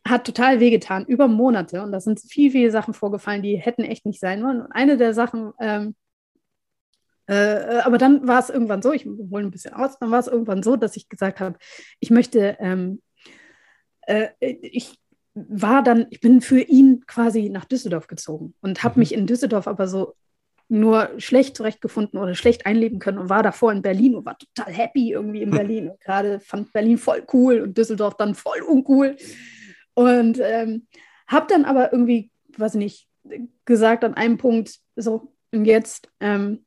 [0.07, 1.83] Hat total wehgetan, über Monate.
[1.83, 4.63] Und da sind viel, viele Sachen vorgefallen, die hätten echt nicht sein wollen.
[4.63, 5.95] Und eine der Sachen, ähm,
[7.27, 10.29] äh, aber dann war es irgendwann so, ich hole ein bisschen aus, dann war es
[10.29, 11.59] irgendwann so, dass ich gesagt habe,
[11.99, 13.03] ich möchte, ähm,
[14.03, 14.97] äh, ich
[15.35, 19.01] war dann, ich bin für ihn quasi nach Düsseldorf gezogen und habe mhm.
[19.01, 20.15] mich in Düsseldorf aber so
[20.69, 24.73] nur schlecht zurechtgefunden oder schlecht einleben können und war davor in Berlin und war total
[24.73, 29.17] happy irgendwie in Berlin und gerade fand Berlin voll cool und Düsseldorf dann voll uncool
[29.97, 30.87] und ähm,
[31.27, 33.09] habe dann aber irgendwie, weiß nicht,
[33.65, 36.65] gesagt an einem Punkt so und jetzt ähm,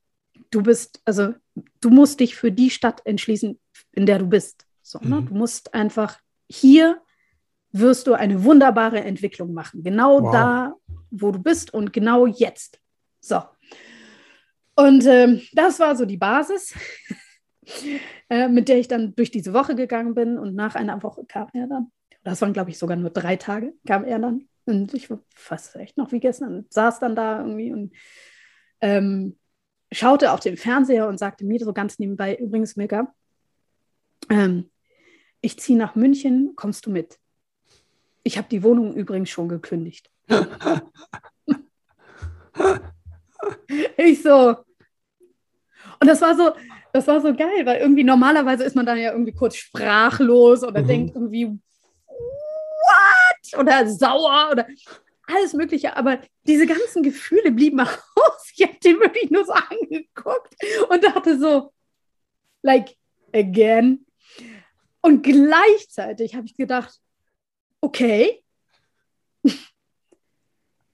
[0.51, 1.33] du bist, also
[1.81, 3.59] du musst dich für die Stadt entschließen,
[3.93, 4.65] in der du bist.
[4.81, 5.21] So, ne?
[5.21, 5.27] Mhm.
[5.27, 6.19] Du musst einfach
[6.49, 7.01] hier
[7.71, 9.83] wirst du eine wunderbare Entwicklung machen.
[9.83, 10.31] Genau wow.
[10.31, 10.73] da,
[11.11, 12.79] wo du bist und genau jetzt.
[13.19, 13.43] So.
[14.75, 16.73] Und ähm, das war so die Basis,
[18.29, 20.39] äh, mit der ich dann durch diese Woche gegangen bin.
[20.39, 21.91] Und nach einer Woche kam er dann.
[22.23, 24.47] Das waren, glaube ich, sogar nur drei Tage, kam er dann.
[24.65, 27.93] Und ich war fast echt noch wie gestern und saß dann da irgendwie und
[28.81, 29.37] ähm,
[29.91, 33.13] schaute auf den Fernseher und sagte mir so ganz nebenbei, übrigens, Mega,
[34.29, 34.69] ähm,
[35.41, 37.17] ich ziehe nach München, kommst du mit?
[38.23, 40.11] Ich habe die Wohnung übrigens schon gekündigt.
[43.97, 44.55] ich so.
[45.99, 46.51] Und das war so,
[46.93, 50.81] das war so geil, weil irgendwie normalerweise ist man dann ja irgendwie kurz sprachlos oder
[50.83, 50.87] mhm.
[50.87, 51.59] denkt irgendwie,
[53.57, 54.67] Oder sauer oder
[55.29, 58.51] alles Mögliche, aber diese ganzen Gefühle blieben aus.
[58.53, 60.55] Ich habe den wirklich nur so angeguckt
[60.89, 61.71] und dachte so,
[62.61, 62.97] like,
[63.33, 64.05] again.
[65.01, 66.99] Und gleichzeitig habe ich gedacht,
[67.81, 68.43] okay,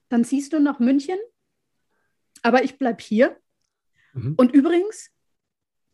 [0.08, 1.18] dann ziehst du nach München,
[2.42, 3.36] aber ich bleibe hier.
[4.12, 4.34] Mhm.
[4.36, 5.10] Und übrigens,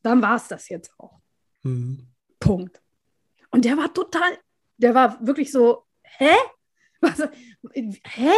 [0.03, 1.21] dann war es das jetzt auch.
[1.63, 2.09] Mhm.
[2.39, 2.83] Punkt.
[3.51, 4.39] Und der war total,
[4.77, 5.87] der war wirklich so,
[6.19, 6.35] hä?
[7.01, 7.21] Was,
[8.05, 8.33] hä?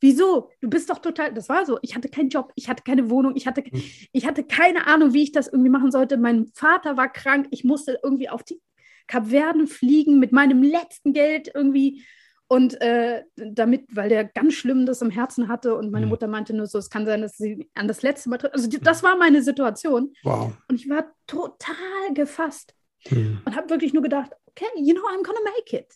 [0.00, 0.50] Wieso?
[0.60, 3.34] Du bist doch total, das war so, ich hatte keinen Job, ich hatte keine Wohnung,
[3.36, 3.82] ich hatte, hm.
[4.12, 6.16] ich hatte keine Ahnung, wie ich das irgendwie machen sollte.
[6.16, 8.60] Mein Vater war krank, ich musste irgendwie auf die
[9.08, 12.04] Kapverden fliegen mit meinem letzten Geld irgendwie
[12.46, 16.10] und äh, damit, weil der ganz schlimm das im Herzen hatte und meine hm.
[16.10, 19.02] Mutter meinte nur so, es kann sein, dass sie an das letzte Mal, also das
[19.02, 20.12] war meine Situation.
[20.22, 20.52] Wow.
[20.68, 22.74] Und ich war total gefasst
[23.06, 23.40] hm.
[23.44, 25.92] und habe wirklich nur gedacht, okay, you know, I'm gonna make it.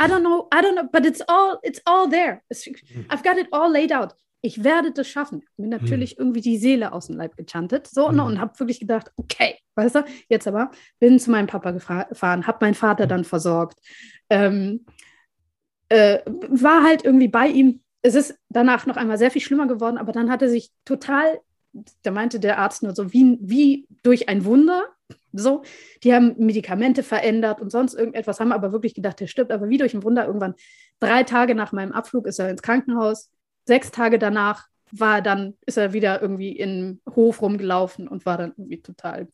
[0.00, 2.42] I don't know, I don't know, but it's all, it's all there.
[2.52, 3.06] Hm.
[3.10, 4.14] I've got it all laid out.
[4.40, 5.44] Ich werde das schaffen.
[5.56, 6.18] Mir natürlich hm.
[6.18, 7.88] irgendwie die Seele aus dem Leib gechantet.
[7.88, 8.28] So, ne, hm.
[8.28, 10.70] und habe wirklich gedacht, okay, weißt du, jetzt aber,
[11.00, 13.08] bin zu meinem Papa gefahren, habe meinen Vater hm.
[13.08, 13.80] dann versorgt.
[14.30, 14.86] Ähm,
[15.88, 17.80] äh, war halt irgendwie bei ihm.
[18.02, 21.40] Es ist danach noch einmal sehr viel schlimmer geworden, aber dann hat er sich total,
[22.02, 24.84] da meinte der Arzt nur so, wie, wie durch ein Wunder,
[25.32, 25.62] so,
[26.02, 29.52] die haben Medikamente verändert und sonst irgendetwas, haben aber wirklich gedacht, der stirbt.
[29.52, 30.54] Aber wie durch ein Wunder, irgendwann
[31.00, 33.30] drei Tage nach meinem Abflug ist er ins Krankenhaus.
[33.64, 38.52] Sechs Tage danach war dann, ist er wieder irgendwie im Hof rumgelaufen und war dann
[38.56, 39.28] irgendwie total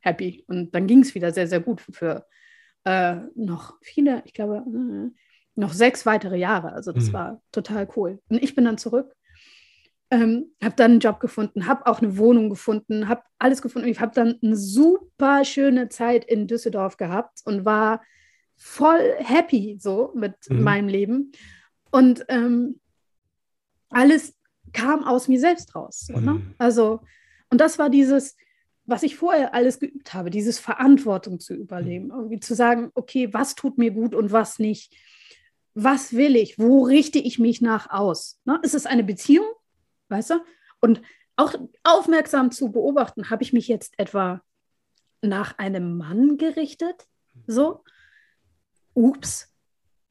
[0.00, 0.44] happy.
[0.48, 2.26] Und dann ging es wieder sehr, sehr gut für
[2.84, 4.64] äh, noch viele, ich glaube,
[5.54, 6.72] noch sechs weitere Jahre.
[6.72, 7.12] Also das mhm.
[7.12, 8.20] war total cool.
[8.28, 9.14] Und ich bin dann zurück,
[10.10, 13.88] ähm, habe dann einen Job gefunden, habe auch eine Wohnung gefunden, habe alles gefunden.
[13.88, 18.02] Ich habe dann eine super schöne Zeit in Düsseldorf gehabt und war
[18.56, 20.62] voll happy so mit mhm.
[20.62, 21.32] meinem Leben.
[21.90, 22.80] Und ähm,
[23.90, 24.34] alles
[24.72, 26.08] kam aus mir selbst raus.
[26.08, 26.20] Ne?
[26.20, 26.54] mhm.
[26.58, 27.00] Also,
[27.50, 28.36] und das war dieses,
[28.84, 32.12] was ich vorher alles geübt habe, dieses Verantwortung zu übernehmen, mhm.
[32.12, 34.94] irgendwie zu sagen, okay, was tut mir gut und was nicht.
[35.74, 36.58] Was will ich?
[36.58, 38.40] Wo richte ich mich nach aus?
[38.44, 38.58] Ne?
[38.62, 39.46] Ist es eine Beziehung?
[40.08, 40.34] Weißt du?
[40.80, 41.02] Und
[41.36, 41.54] auch
[41.84, 44.42] aufmerksam zu beobachten, habe ich mich jetzt etwa
[45.22, 47.06] nach einem Mann gerichtet?
[47.46, 47.84] So?
[48.94, 49.52] Ups,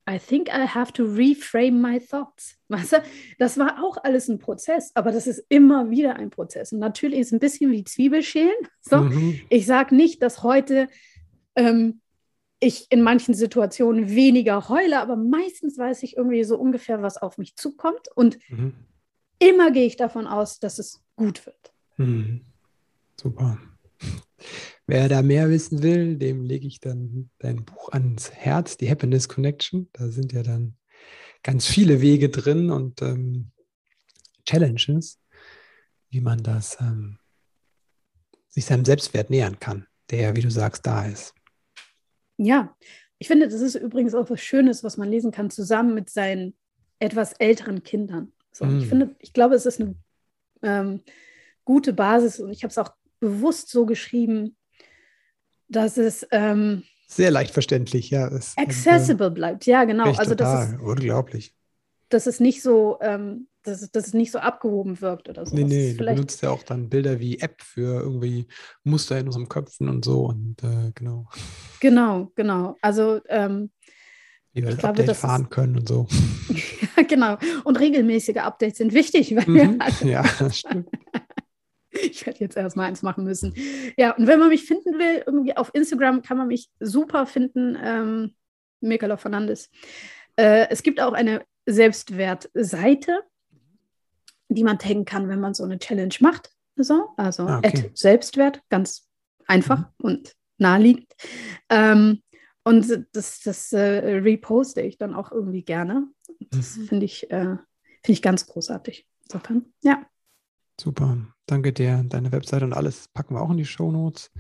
[0.08, 2.58] I think I have to reframe my thoughts.
[2.68, 3.04] Weißt du,
[3.40, 6.72] das war auch alles ein Prozess, aber das ist immer wieder ein Prozess.
[6.72, 8.56] Und natürlich ist es ein bisschen wie Zwiebelschälen.
[8.82, 8.98] So.
[8.98, 9.42] Mhm.
[9.50, 10.88] Ich sage nicht, dass heute
[11.56, 12.02] ähm,
[12.60, 17.40] ich in manchen Situationen weniger heule, aber meistens weiß ich irgendwie so ungefähr, was auf
[17.40, 18.08] mich zukommt.
[18.14, 18.74] Und mhm.
[19.40, 21.74] Immer gehe ich davon aus, dass es gut wird.
[21.98, 22.42] Mhm.
[23.20, 23.60] Super.
[24.88, 29.28] Wer da mehr wissen will, dem lege ich dann dein Buch ans Herz, die Happiness
[29.28, 29.90] Connection.
[29.94, 30.76] Da sind ja dann
[31.42, 33.52] ganz viele Wege drin und ähm,
[34.46, 35.20] Challenges,
[36.10, 37.18] wie man das ähm,
[38.50, 41.34] sich seinem Selbstwert nähern kann, der, wie du sagst, da ist.
[42.38, 42.76] Ja,
[43.18, 46.56] ich finde, das ist übrigens auch was Schönes, was man lesen kann, zusammen mit seinen
[47.00, 48.34] etwas älteren Kindern.
[48.56, 48.80] So, mm.
[48.80, 49.96] Ich finde, ich glaube, es ist eine
[50.62, 51.02] ähm,
[51.66, 54.56] gute Basis und ich habe es auch bewusst so geschrieben,
[55.68, 58.28] dass es ähm, sehr leicht verständlich, ja.
[58.30, 60.14] Es, accessible bleibt, ja, genau.
[60.14, 61.54] Also das ist unglaublich.
[62.10, 65.56] Dass es nicht so, ähm, dass, es, dass es nicht so abgehoben wirkt oder so.
[65.56, 68.48] Nee, nee, du benutzt ja auch dann Bilder wie App für irgendwie
[68.84, 71.28] Muster in unserem Köpfen und so und äh, genau.
[71.82, 72.78] Genau, genau.
[72.82, 73.72] Also ähm,
[74.54, 76.08] wie wir das glaube, Update fahren ist, können und so.
[77.08, 77.38] genau.
[77.64, 79.80] Und regelmäßige Updates sind wichtig, weil mhm.
[80.02, 80.90] wir ja, stimmt.
[81.92, 83.54] ich werde jetzt erstmal eins machen müssen.
[83.98, 87.78] Ja, und wenn man mich finden will, irgendwie auf Instagram kann man mich super finden,
[87.82, 88.36] ähm,
[88.82, 89.70] Mikala Fernandes.
[90.36, 93.20] Äh, es gibt auch eine Selbstwertseite,
[94.50, 96.52] die man taggen kann, wenn man so eine Challenge macht.
[96.76, 97.90] So, also ah, okay.
[97.94, 99.08] Selbstwert, ganz
[99.48, 99.86] einfach mhm.
[100.00, 101.12] und naheliegend.
[101.70, 102.22] Ähm,
[102.66, 103.80] und das, das äh,
[104.18, 106.08] reposte ich dann auch irgendwie gerne.
[106.50, 106.88] Das mhm.
[106.88, 107.58] finde ich, äh,
[108.04, 109.08] find ich ganz großartig.
[109.24, 110.04] Insofern, ja.
[110.82, 111.28] Super.
[111.46, 112.04] Danke dir.
[112.10, 114.32] Deine Webseite und alles packen wir auch in die Show Notes.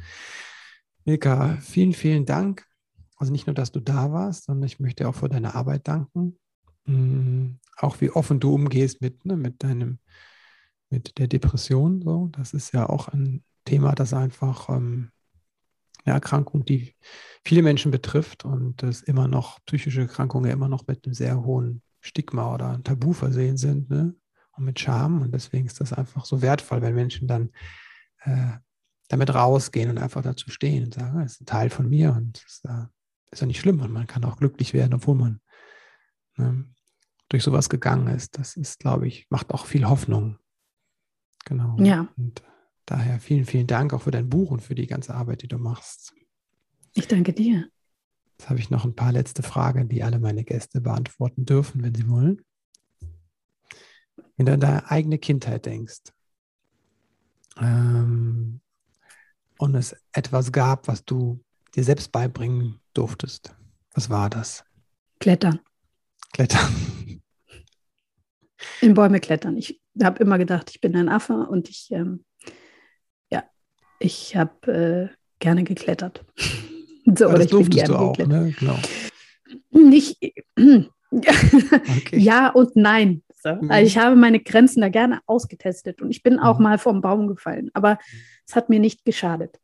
[1.06, 2.66] Milka, vielen, vielen Dank.
[3.16, 6.40] Also nicht nur, dass du da warst, sondern ich möchte auch für deine Arbeit danken.
[6.86, 7.60] Mhm.
[7.78, 10.00] Auch wie offen du umgehst mit, ne, mit deinem,
[10.90, 12.02] mit der Depression.
[12.02, 12.30] So.
[12.32, 15.12] Das ist ja auch ein Thema, das einfach ähm,
[16.06, 16.96] eine Erkrankung, die
[17.44, 21.82] viele Menschen betrifft und dass immer noch psychische Erkrankungen immer noch mit einem sehr hohen
[22.02, 23.90] Stigma oder Tabu versehen sind.
[23.90, 24.16] Ne?
[24.58, 25.22] und mit Scham.
[25.22, 27.52] Und deswegen ist das einfach so wertvoll, wenn Menschen dann
[28.24, 28.58] äh,
[29.08, 32.38] damit rausgehen und einfach dazu stehen und sagen, es ist ein Teil von mir und
[32.38, 32.86] es ist, äh,
[33.32, 35.42] ist ja nicht schlimm und man kann auch glücklich werden, obwohl man
[36.38, 36.66] ne,
[37.30, 38.38] durch sowas gegangen ist.
[38.38, 40.40] Das ist, glaube ich, macht auch viel Hoffnung.
[41.46, 41.76] Genau.
[41.80, 42.08] Ja.
[42.18, 42.42] Und
[42.86, 45.58] daher vielen, vielen Dank auch für dein Buch und für die ganze Arbeit, die du
[45.58, 46.14] machst.
[46.94, 47.68] Ich danke dir.
[48.38, 51.96] Jetzt habe ich noch ein paar letzte Fragen, die alle meine Gäste beantworten dürfen, wenn
[51.96, 52.42] sie wollen
[54.38, 56.04] wenn du an deine eigene Kindheit denkst
[57.60, 58.62] ähm,
[59.58, 61.44] und es etwas gab, was du
[61.76, 63.56] dir selbst beibringen durftest,
[63.94, 64.64] was war das?
[65.20, 65.60] Klettern.
[66.34, 67.22] Klettern.
[68.82, 69.58] In Bäume klettern.
[69.58, 72.26] Ich habe immer gedacht, ich bin ein Affe und ich, ähm,
[74.06, 76.24] ich habe äh, gerne geklettert.
[77.06, 78.54] so, oder das ich durftest du auch, ne?
[78.60, 78.78] Genau.
[79.72, 80.18] Nicht,
[80.58, 80.90] okay.
[82.12, 83.24] ja und nein.
[83.42, 83.56] So.
[83.56, 83.70] Mhm.
[83.70, 86.64] Also ich habe meine Grenzen da gerne ausgetestet und ich bin auch mhm.
[86.64, 88.00] mal vom Baum gefallen, aber
[88.48, 89.60] es hat mir nicht geschadet.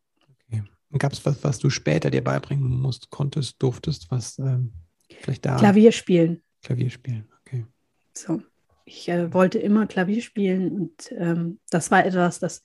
[0.47, 0.63] Okay.
[0.97, 4.71] Gab es was, was du später dir beibringen musst, konntest, durftest, was ähm,
[5.19, 5.55] vielleicht da.
[5.55, 6.41] Klavier spielen.
[6.61, 7.65] Klavier spielen, okay.
[8.13, 8.41] So.
[8.85, 12.63] Ich äh, wollte immer Klavier spielen und ähm, das war etwas, das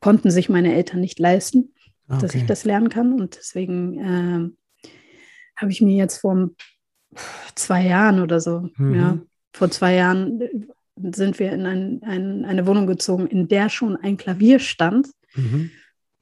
[0.00, 1.74] konnten sich meine Eltern nicht leisten,
[2.08, 2.20] okay.
[2.20, 3.12] dass ich das lernen kann.
[3.12, 4.88] Und deswegen äh,
[5.56, 6.50] habe ich mir jetzt vor
[7.54, 8.94] zwei Jahren oder so, mhm.
[8.94, 9.18] ja,
[9.52, 10.40] vor zwei Jahren
[11.12, 15.08] sind wir in ein, ein, eine Wohnung gezogen, in der schon ein Klavier stand.
[15.34, 15.70] Mhm.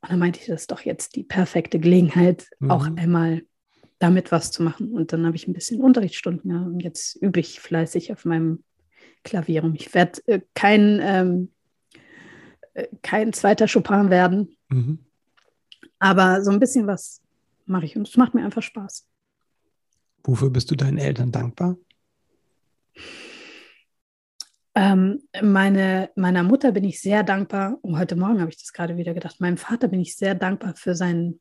[0.01, 2.70] Und dann meinte ich, das ist doch jetzt die perfekte Gelegenheit, mhm.
[2.70, 3.43] auch einmal
[3.99, 4.93] damit was zu machen.
[4.93, 6.51] Und dann habe ich ein bisschen Unterrichtsstunden.
[6.51, 8.62] Ja, und jetzt übe ich fleißig auf meinem
[9.27, 9.64] Klavier.
[9.64, 11.51] Und ich werde äh, kein, ähm,
[12.74, 14.57] äh, kein zweiter Chopin werden.
[14.68, 15.01] Mhm.
[15.99, 17.20] Aber so ein bisschen was
[17.66, 19.07] mache ich und es macht mir einfach Spaß.
[20.24, 21.77] Wofür bist du deinen Eltern dankbar?
[24.74, 27.79] Ähm, meine, meiner Mutter bin ich sehr dankbar.
[27.83, 29.41] Und heute Morgen habe ich das gerade wieder gedacht.
[29.41, 31.41] Meinem Vater bin ich sehr dankbar für seinen,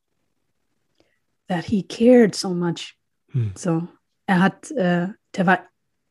[1.48, 2.96] that he cared so much.
[3.32, 3.52] Hm.
[3.54, 3.88] So,
[4.26, 5.60] er hat, äh, der war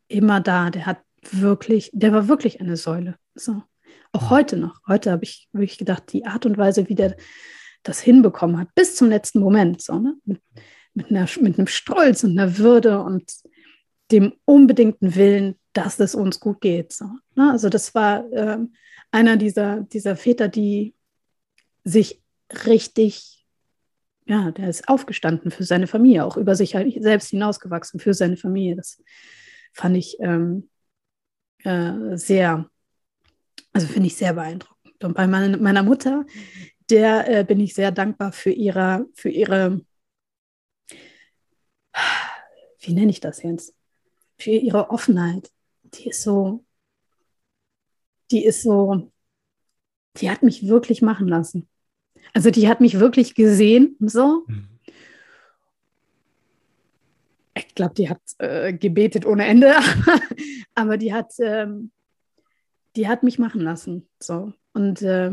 [0.07, 0.69] immer da.
[0.69, 0.99] Der hat
[1.31, 3.15] wirklich, der war wirklich eine Säule.
[3.35, 3.63] So,
[4.11, 4.79] auch heute noch.
[4.87, 7.15] Heute habe ich wirklich gedacht, die Art und Weise, wie der
[7.83, 10.15] das hinbekommen hat, bis zum letzten Moment, so, ne?
[10.25, 10.41] mit,
[10.93, 13.31] mit, einer, mit einem Stolz und einer Würde und
[14.11, 16.93] dem unbedingten Willen, dass es uns gut geht.
[16.93, 17.05] So,
[17.35, 17.51] ne?
[17.51, 18.73] Also das war ähm,
[19.11, 20.95] einer dieser, dieser Väter, die
[21.83, 22.21] sich
[22.65, 23.45] richtig,
[24.25, 28.75] ja, der ist aufgestanden für seine Familie, auch über sich selbst hinausgewachsen für seine Familie.
[28.75, 29.01] Das
[29.73, 30.69] fand ich ähm,
[31.65, 32.69] äh, sehr,
[33.73, 35.03] also finde ich sehr beeindruckend.
[35.03, 36.25] Und bei meine, meiner Mutter,
[36.89, 39.81] der äh, bin ich sehr dankbar für ihre, für ihre,
[42.79, 43.73] wie nenne ich das jetzt?
[44.37, 45.51] Für ihre Offenheit.
[45.83, 46.65] Die ist so,
[48.31, 49.11] die ist so,
[50.17, 51.67] die hat mich wirklich machen lassen.
[52.33, 54.45] Also die hat mich wirklich gesehen, so.
[54.47, 54.74] Mhm.
[57.57, 59.73] Ich glaube, die hat äh, gebetet ohne Ende,
[60.75, 61.91] aber die hat, ähm,
[62.95, 65.31] die hat mich machen lassen, so und äh,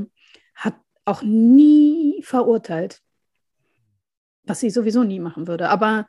[0.54, 3.02] hat auch nie verurteilt,
[4.44, 5.68] was sie sowieso nie machen würde.
[5.68, 6.06] Aber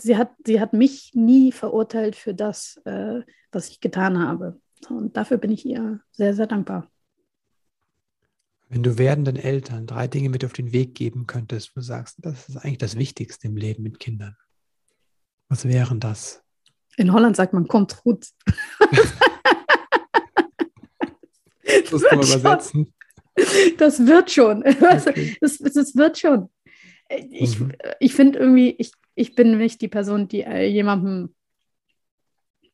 [0.00, 3.22] sie hat, sie hat mich nie verurteilt für das, äh,
[3.52, 4.60] was ich getan habe.
[4.88, 6.90] Und dafür bin ich ihr sehr, sehr dankbar.
[8.68, 12.48] Wenn du werdenden Eltern drei Dinge mit auf den Weg geben könntest, du sagst, das
[12.48, 14.36] ist eigentlich das Wichtigste im Leben mit Kindern.
[15.48, 16.42] Was wären das?
[16.96, 18.26] In Holland sagt man, kommt gut.
[21.62, 22.92] das muss man übersetzen.
[23.78, 24.64] Das wird schon.
[24.66, 25.36] Okay.
[25.40, 26.48] Das, das, wird schon.
[27.08, 27.72] Ich, mhm.
[28.00, 31.34] ich finde irgendwie, ich, ich bin nicht die Person, die äh, jemandem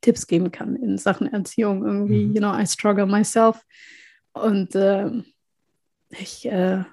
[0.01, 1.85] Tipps geben kann in Sachen Erziehung.
[1.85, 2.35] Irgendwie, mhm.
[2.35, 3.61] you know, I struggle myself.
[4.33, 5.11] Und äh,
[6.11, 6.85] ich, äh,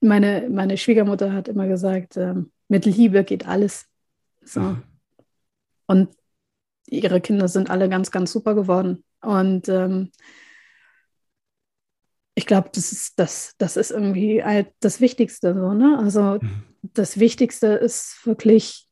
[0.00, 2.34] meine, meine Schwiegermutter hat immer gesagt, äh,
[2.68, 3.86] mit Liebe geht alles.
[4.44, 4.60] So.
[4.60, 4.82] Mhm.
[5.86, 6.08] Und
[6.86, 9.04] ihre Kinder sind alle ganz, ganz super geworden.
[9.20, 10.10] Und ähm,
[12.34, 15.54] ich glaube, das ist, das, das ist irgendwie halt das Wichtigste.
[15.54, 15.98] So, ne?
[15.98, 16.62] Also mhm.
[16.94, 18.86] das Wichtigste ist wirklich,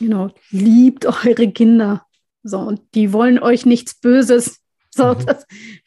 [0.00, 2.06] you know, liebt eure Kinder.
[2.42, 4.60] So, und die wollen euch nichts Böses.
[4.90, 5.26] So, mhm.
[5.26, 5.46] das,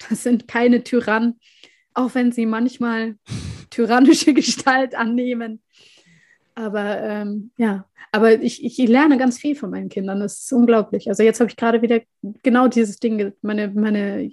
[0.09, 1.39] das sind keine Tyrannen,
[1.93, 3.15] auch wenn sie manchmal
[3.69, 5.63] tyrannische Gestalt annehmen.
[6.57, 10.19] Aber ähm, ja, aber ich, ich lerne ganz viel von meinen Kindern.
[10.19, 11.07] Das ist unglaublich.
[11.07, 12.01] Also jetzt habe ich gerade wieder
[12.41, 14.31] genau dieses Ding, meine, meine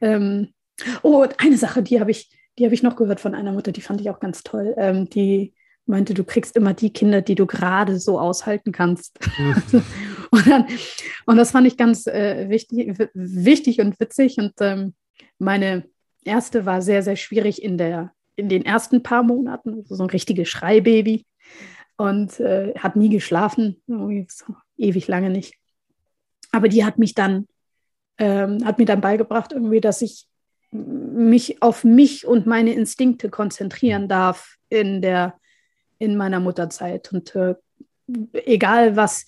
[0.00, 0.48] ähm,
[1.02, 3.82] Oh, eine Sache, die habe ich, die habe ich noch gehört von einer Mutter, die
[3.82, 4.74] fand ich auch ganz toll.
[4.78, 5.52] Ähm, die
[5.84, 9.18] meinte, du kriegst immer die Kinder, die du gerade so aushalten kannst.
[9.38, 9.82] Mhm.
[10.30, 10.66] und, dann,
[11.26, 14.38] und das fand ich ganz äh, wichtig, wichtig und witzig.
[14.38, 14.94] Und ähm,
[15.38, 15.84] meine
[16.24, 20.10] erste war sehr, sehr schwierig in, der, in den ersten paar Monaten, also so ein
[20.10, 21.26] richtiges Schreibaby.
[22.00, 23.82] Und äh, hat nie geschlafen,
[24.78, 25.56] ewig lange nicht.
[26.50, 27.46] Aber die hat mich dann,
[28.16, 30.26] ähm, hat mir dann beigebracht, irgendwie, dass ich
[30.70, 35.34] mich auf mich und meine Instinkte konzentrieren darf in der
[35.98, 37.54] in meiner Mutterzeit und äh,
[38.32, 39.26] egal was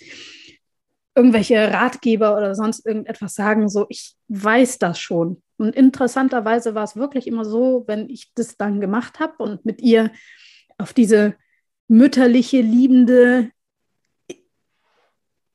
[1.14, 5.42] irgendwelche Ratgeber oder sonst irgendetwas sagen, so ich weiß das schon.
[5.58, 9.82] Und interessanterweise war es wirklich immer so, wenn ich das dann gemacht habe und mit
[9.82, 10.10] ihr
[10.78, 11.34] auf diese
[11.88, 13.50] mütterliche, liebende,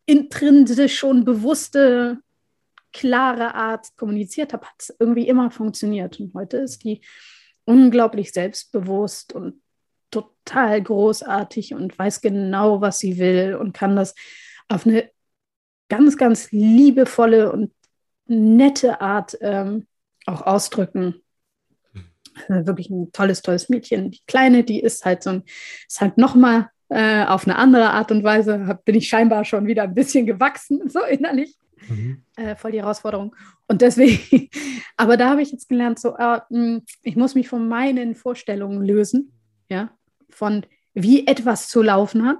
[0.05, 2.19] intrinsisch schon bewusste
[2.93, 6.19] klare Art kommuniziert habe, hat es irgendwie immer funktioniert.
[6.19, 7.01] Und heute ist die
[7.65, 9.61] unglaublich selbstbewusst und
[10.09, 14.15] total großartig und weiß genau, was sie will und kann das
[14.69, 15.11] auf eine
[15.89, 17.73] ganz, ganz liebevolle und
[18.25, 19.87] nette Art ähm,
[20.25, 21.21] auch ausdrücken.
[22.47, 24.11] Also wirklich ein tolles, tolles Mädchen.
[24.11, 25.43] Die Kleine, die ist halt so ein,
[25.87, 29.67] ist halt nochmal äh, auf eine andere Art und Weise, hab, bin ich scheinbar schon
[29.67, 31.55] wieder ein bisschen gewachsen, so innerlich.
[31.87, 32.23] Mhm.
[32.35, 33.35] Äh, voll die Herausforderung.
[33.67, 34.49] Und deswegen,
[34.97, 36.39] aber da habe ich jetzt gelernt, so, äh,
[37.03, 39.33] ich muss mich von meinen Vorstellungen lösen,
[39.69, 39.91] ja,
[40.29, 42.39] von wie etwas zu laufen hat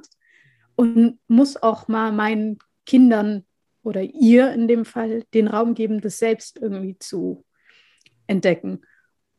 [0.76, 3.43] und muss auch mal meinen Kindern
[3.84, 7.45] oder ihr in dem Fall den Raum geben, das selbst irgendwie zu
[8.28, 8.82] entdecken.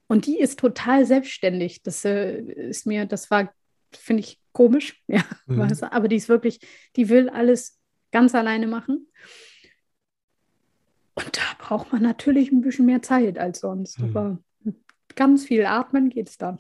[0.09, 1.83] Und die ist total selbstständig.
[1.83, 3.53] Das äh, ist mir, das war,
[3.93, 5.71] finde ich, komisch, ja, mhm.
[5.83, 6.61] aber die ist wirklich,
[6.97, 7.79] die will alles
[8.11, 9.07] ganz alleine machen.
[11.15, 14.01] Und da braucht man natürlich ein bisschen mehr Zeit als sonst.
[14.01, 14.09] Mhm.
[14.09, 14.39] Aber
[15.15, 16.59] ganz viel atmen geht es dann.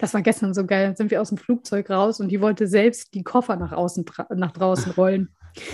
[0.00, 0.86] Das war gestern so geil.
[0.86, 4.04] Dann sind wir aus dem Flugzeug raus und die wollte selbst die Koffer nach außen
[4.36, 5.34] nach draußen rollen.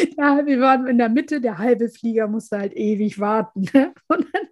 [0.18, 3.66] ja, wir waren in der Mitte, der halbe Flieger musste halt ewig warten.
[3.72, 3.92] Ne?
[4.08, 4.42] Und dann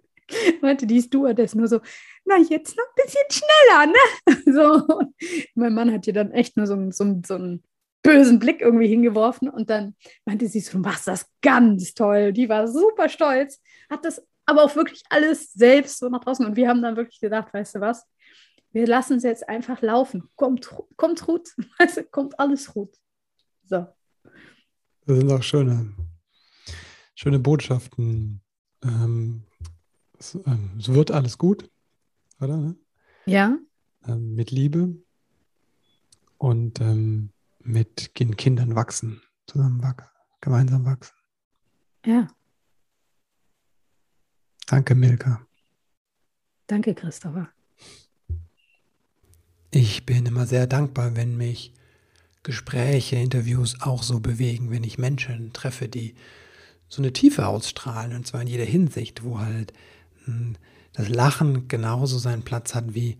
[0.61, 1.79] meinte die Stewardess nur so,
[2.25, 4.43] na jetzt noch ein bisschen schneller, ne?
[4.53, 5.09] So.
[5.55, 7.63] Mein Mann hat ihr dann echt nur so, so, so einen
[8.03, 12.33] bösen Blick irgendwie hingeworfen und dann meinte sie so, du machst das ganz toll.
[12.33, 16.55] Die war super stolz, hat das aber auch wirklich alles selbst so nach draußen und
[16.55, 18.05] wir haben dann wirklich gedacht, weißt du was,
[18.71, 20.29] wir lassen es jetzt einfach laufen.
[20.35, 22.95] Kommt, kommt gut, weißt du, kommt alles gut.
[23.65, 23.87] So.
[25.05, 25.93] Das sind auch schöne,
[27.15, 28.41] schöne Botschaften.
[28.83, 29.43] Ähm,
[30.19, 31.69] es, ähm, es, wird alles gut,
[32.39, 32.75] oder?
[33.25, 33.57] Ja.
[34.07, 34.95] Ähm, mit Liebe
[36.37, 40.09] und ähm, mit den Kindern wachsen, zusammen wachsen,
[40.41, 41.15] gemeinsam wachsen.
[42.05, 42.27] Ja.
[44.67, 45.45] Danke, Milka.
[46.67, 47.49] Danke, Christopher.
[49.71, 51.73] Ich bin immer sehr dankbar, wenn mich
[52.43, 56.15] Gespräche, Interviews auch so bewegen, wenn ich Menschen treffe, die
[56.87, 59.73] so eine Tiefe ausstrahlen, und zwar in jeder Hinsicht, wo halt
[60.93, 63.17] das Lachen genauso seinen Platz hat wie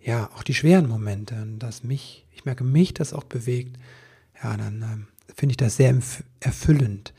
[0.00, 1.34] ja auch die schweren Momente.
[1.40, 3.76] Und dass mich, ich merke mich, das auch bewegt,
[4.42, 5.96] ja, dann äh, finde ich das sehr
[6.40, 7.12] erfüllend.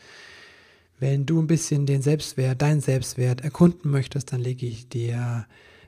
[0.99, 5.45] Wenn du ein bisschen den Selbstwert, deinen Selbstwert erkunden möchtest, dann lege ich dir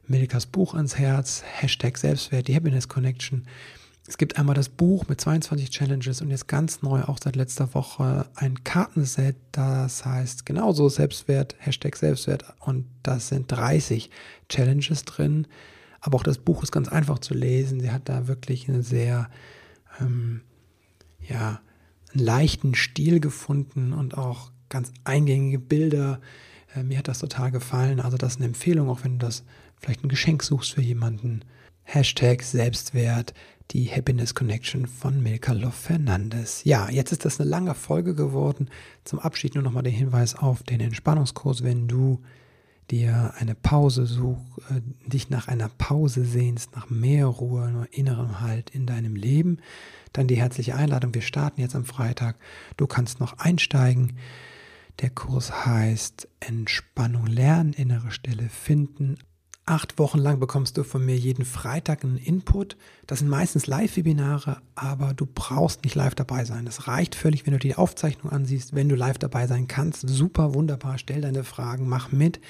[0.08, 3.46] Milkas Buch ans Herz, Hashtag Selbstwert, die Happiness Connection.
[4.12, 7.74] Es gibt einmal das Buch mit 22 Challenges und jetzt ganz neu, auch seit letzter
[7.74, 14.10] Woche, ein Kartenset, das heißt genauso Selbstwert, Hashtag Selbstwert und das sind 30
[14.50, 15.48] Challenges drin.
[16.02, 17.80] Aber auch das Buch ist ganz einfach zu lesen.
[17.80, 19.30] Sie hat da wirklich eine sehr,
[20.02, 20.42] ähm,
[21.26, 21.62] ja,
[22.14, 26.20] einen leichten Stil gefunden und auch ganz eingängige Bilder.
[26.76, 28.02] Äh, mir hat das total gefallen.
[28.02, 29.46] Also das ist eine Empfehlung, auch wenn du das
[29.80, 31.46] vielleicht ein Geschenk suchst für jemanden.
[31.84, 33.34] Hashtag Selbstwert,
[33.72, 36.64] die Happiness Connection von Milka Love Fernandes.
[36.66, 38.70] Ja, jetzt ist das eine lange Folge geworden.
[39.06, 42.22] Zum Abschied nur nochmal der Hinweis auf den Entspannungskurs, wenn du
[42.90, 48.42] dir eine Pause suchst, äh, dich nach einer Pause sehnst, nach mehr Ruhe, nur innerem
[48.42, 49.60] Halt in deinem Leben,
[50.12, 51.14] dann die herzliche Einladung.
[51.14, 52.36] Wir starten jetzt am Freitag.
[52.76, 54.18] Du kannst noch einsteigen.
[55.00, 59.18] Der Kurs heißt Entspannung lernen, innere Stelle finden,
[59.66, 62.78] Acht Wochen lang bekommst du von mir jeden Freitag einen Input.
[63.06, 66.66] Das sind meistens Live-Webinare, aber du brauchst nicht live dabei sein.
[66.66, 70.10] Es reicht völlig, wenn du die Aufzeichnung ansiehst, wenn du live dabei sein kannst.
[70.10, 72.42] Super, wunderbar, stell deine Fragen, mach mit.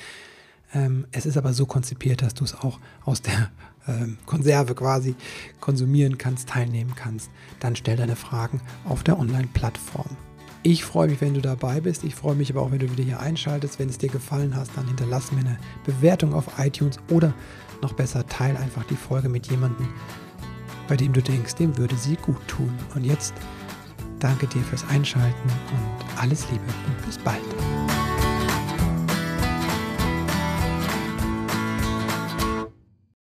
[0.73, 3.51] Ähm, es ist aber so konzipiert, dass du es auch aus der
[3.87, 5.15] ähm, Konserve quasi
[5.59, 7.29] konsumieren kannst, teilnehmen kannst.
[7.59, 10.15] Dann stell deine Fragen auf der Online-Plattform.
[10.63, 12.03] Ich freue mich, wenn du dabei bist.
[12.03, 13.79] Ich freue mich aber auch, wenn du wieder hier einschaltest.
[13.79, 17.33] Wenn es dir gefallen hat, dann hinterlass mir eine Bewertung auf iTunes oder
[17.81, 19.87] noch besser, teile einfach die Folge mit jemandem,
[20.87, 22.71] bei dem du denkst, dem würde sie gut tun.
[22.93, 23.33] Und jetzt
[24.19, 28.00] danke dir fürs Einschalten und alles Liebe und bis bald.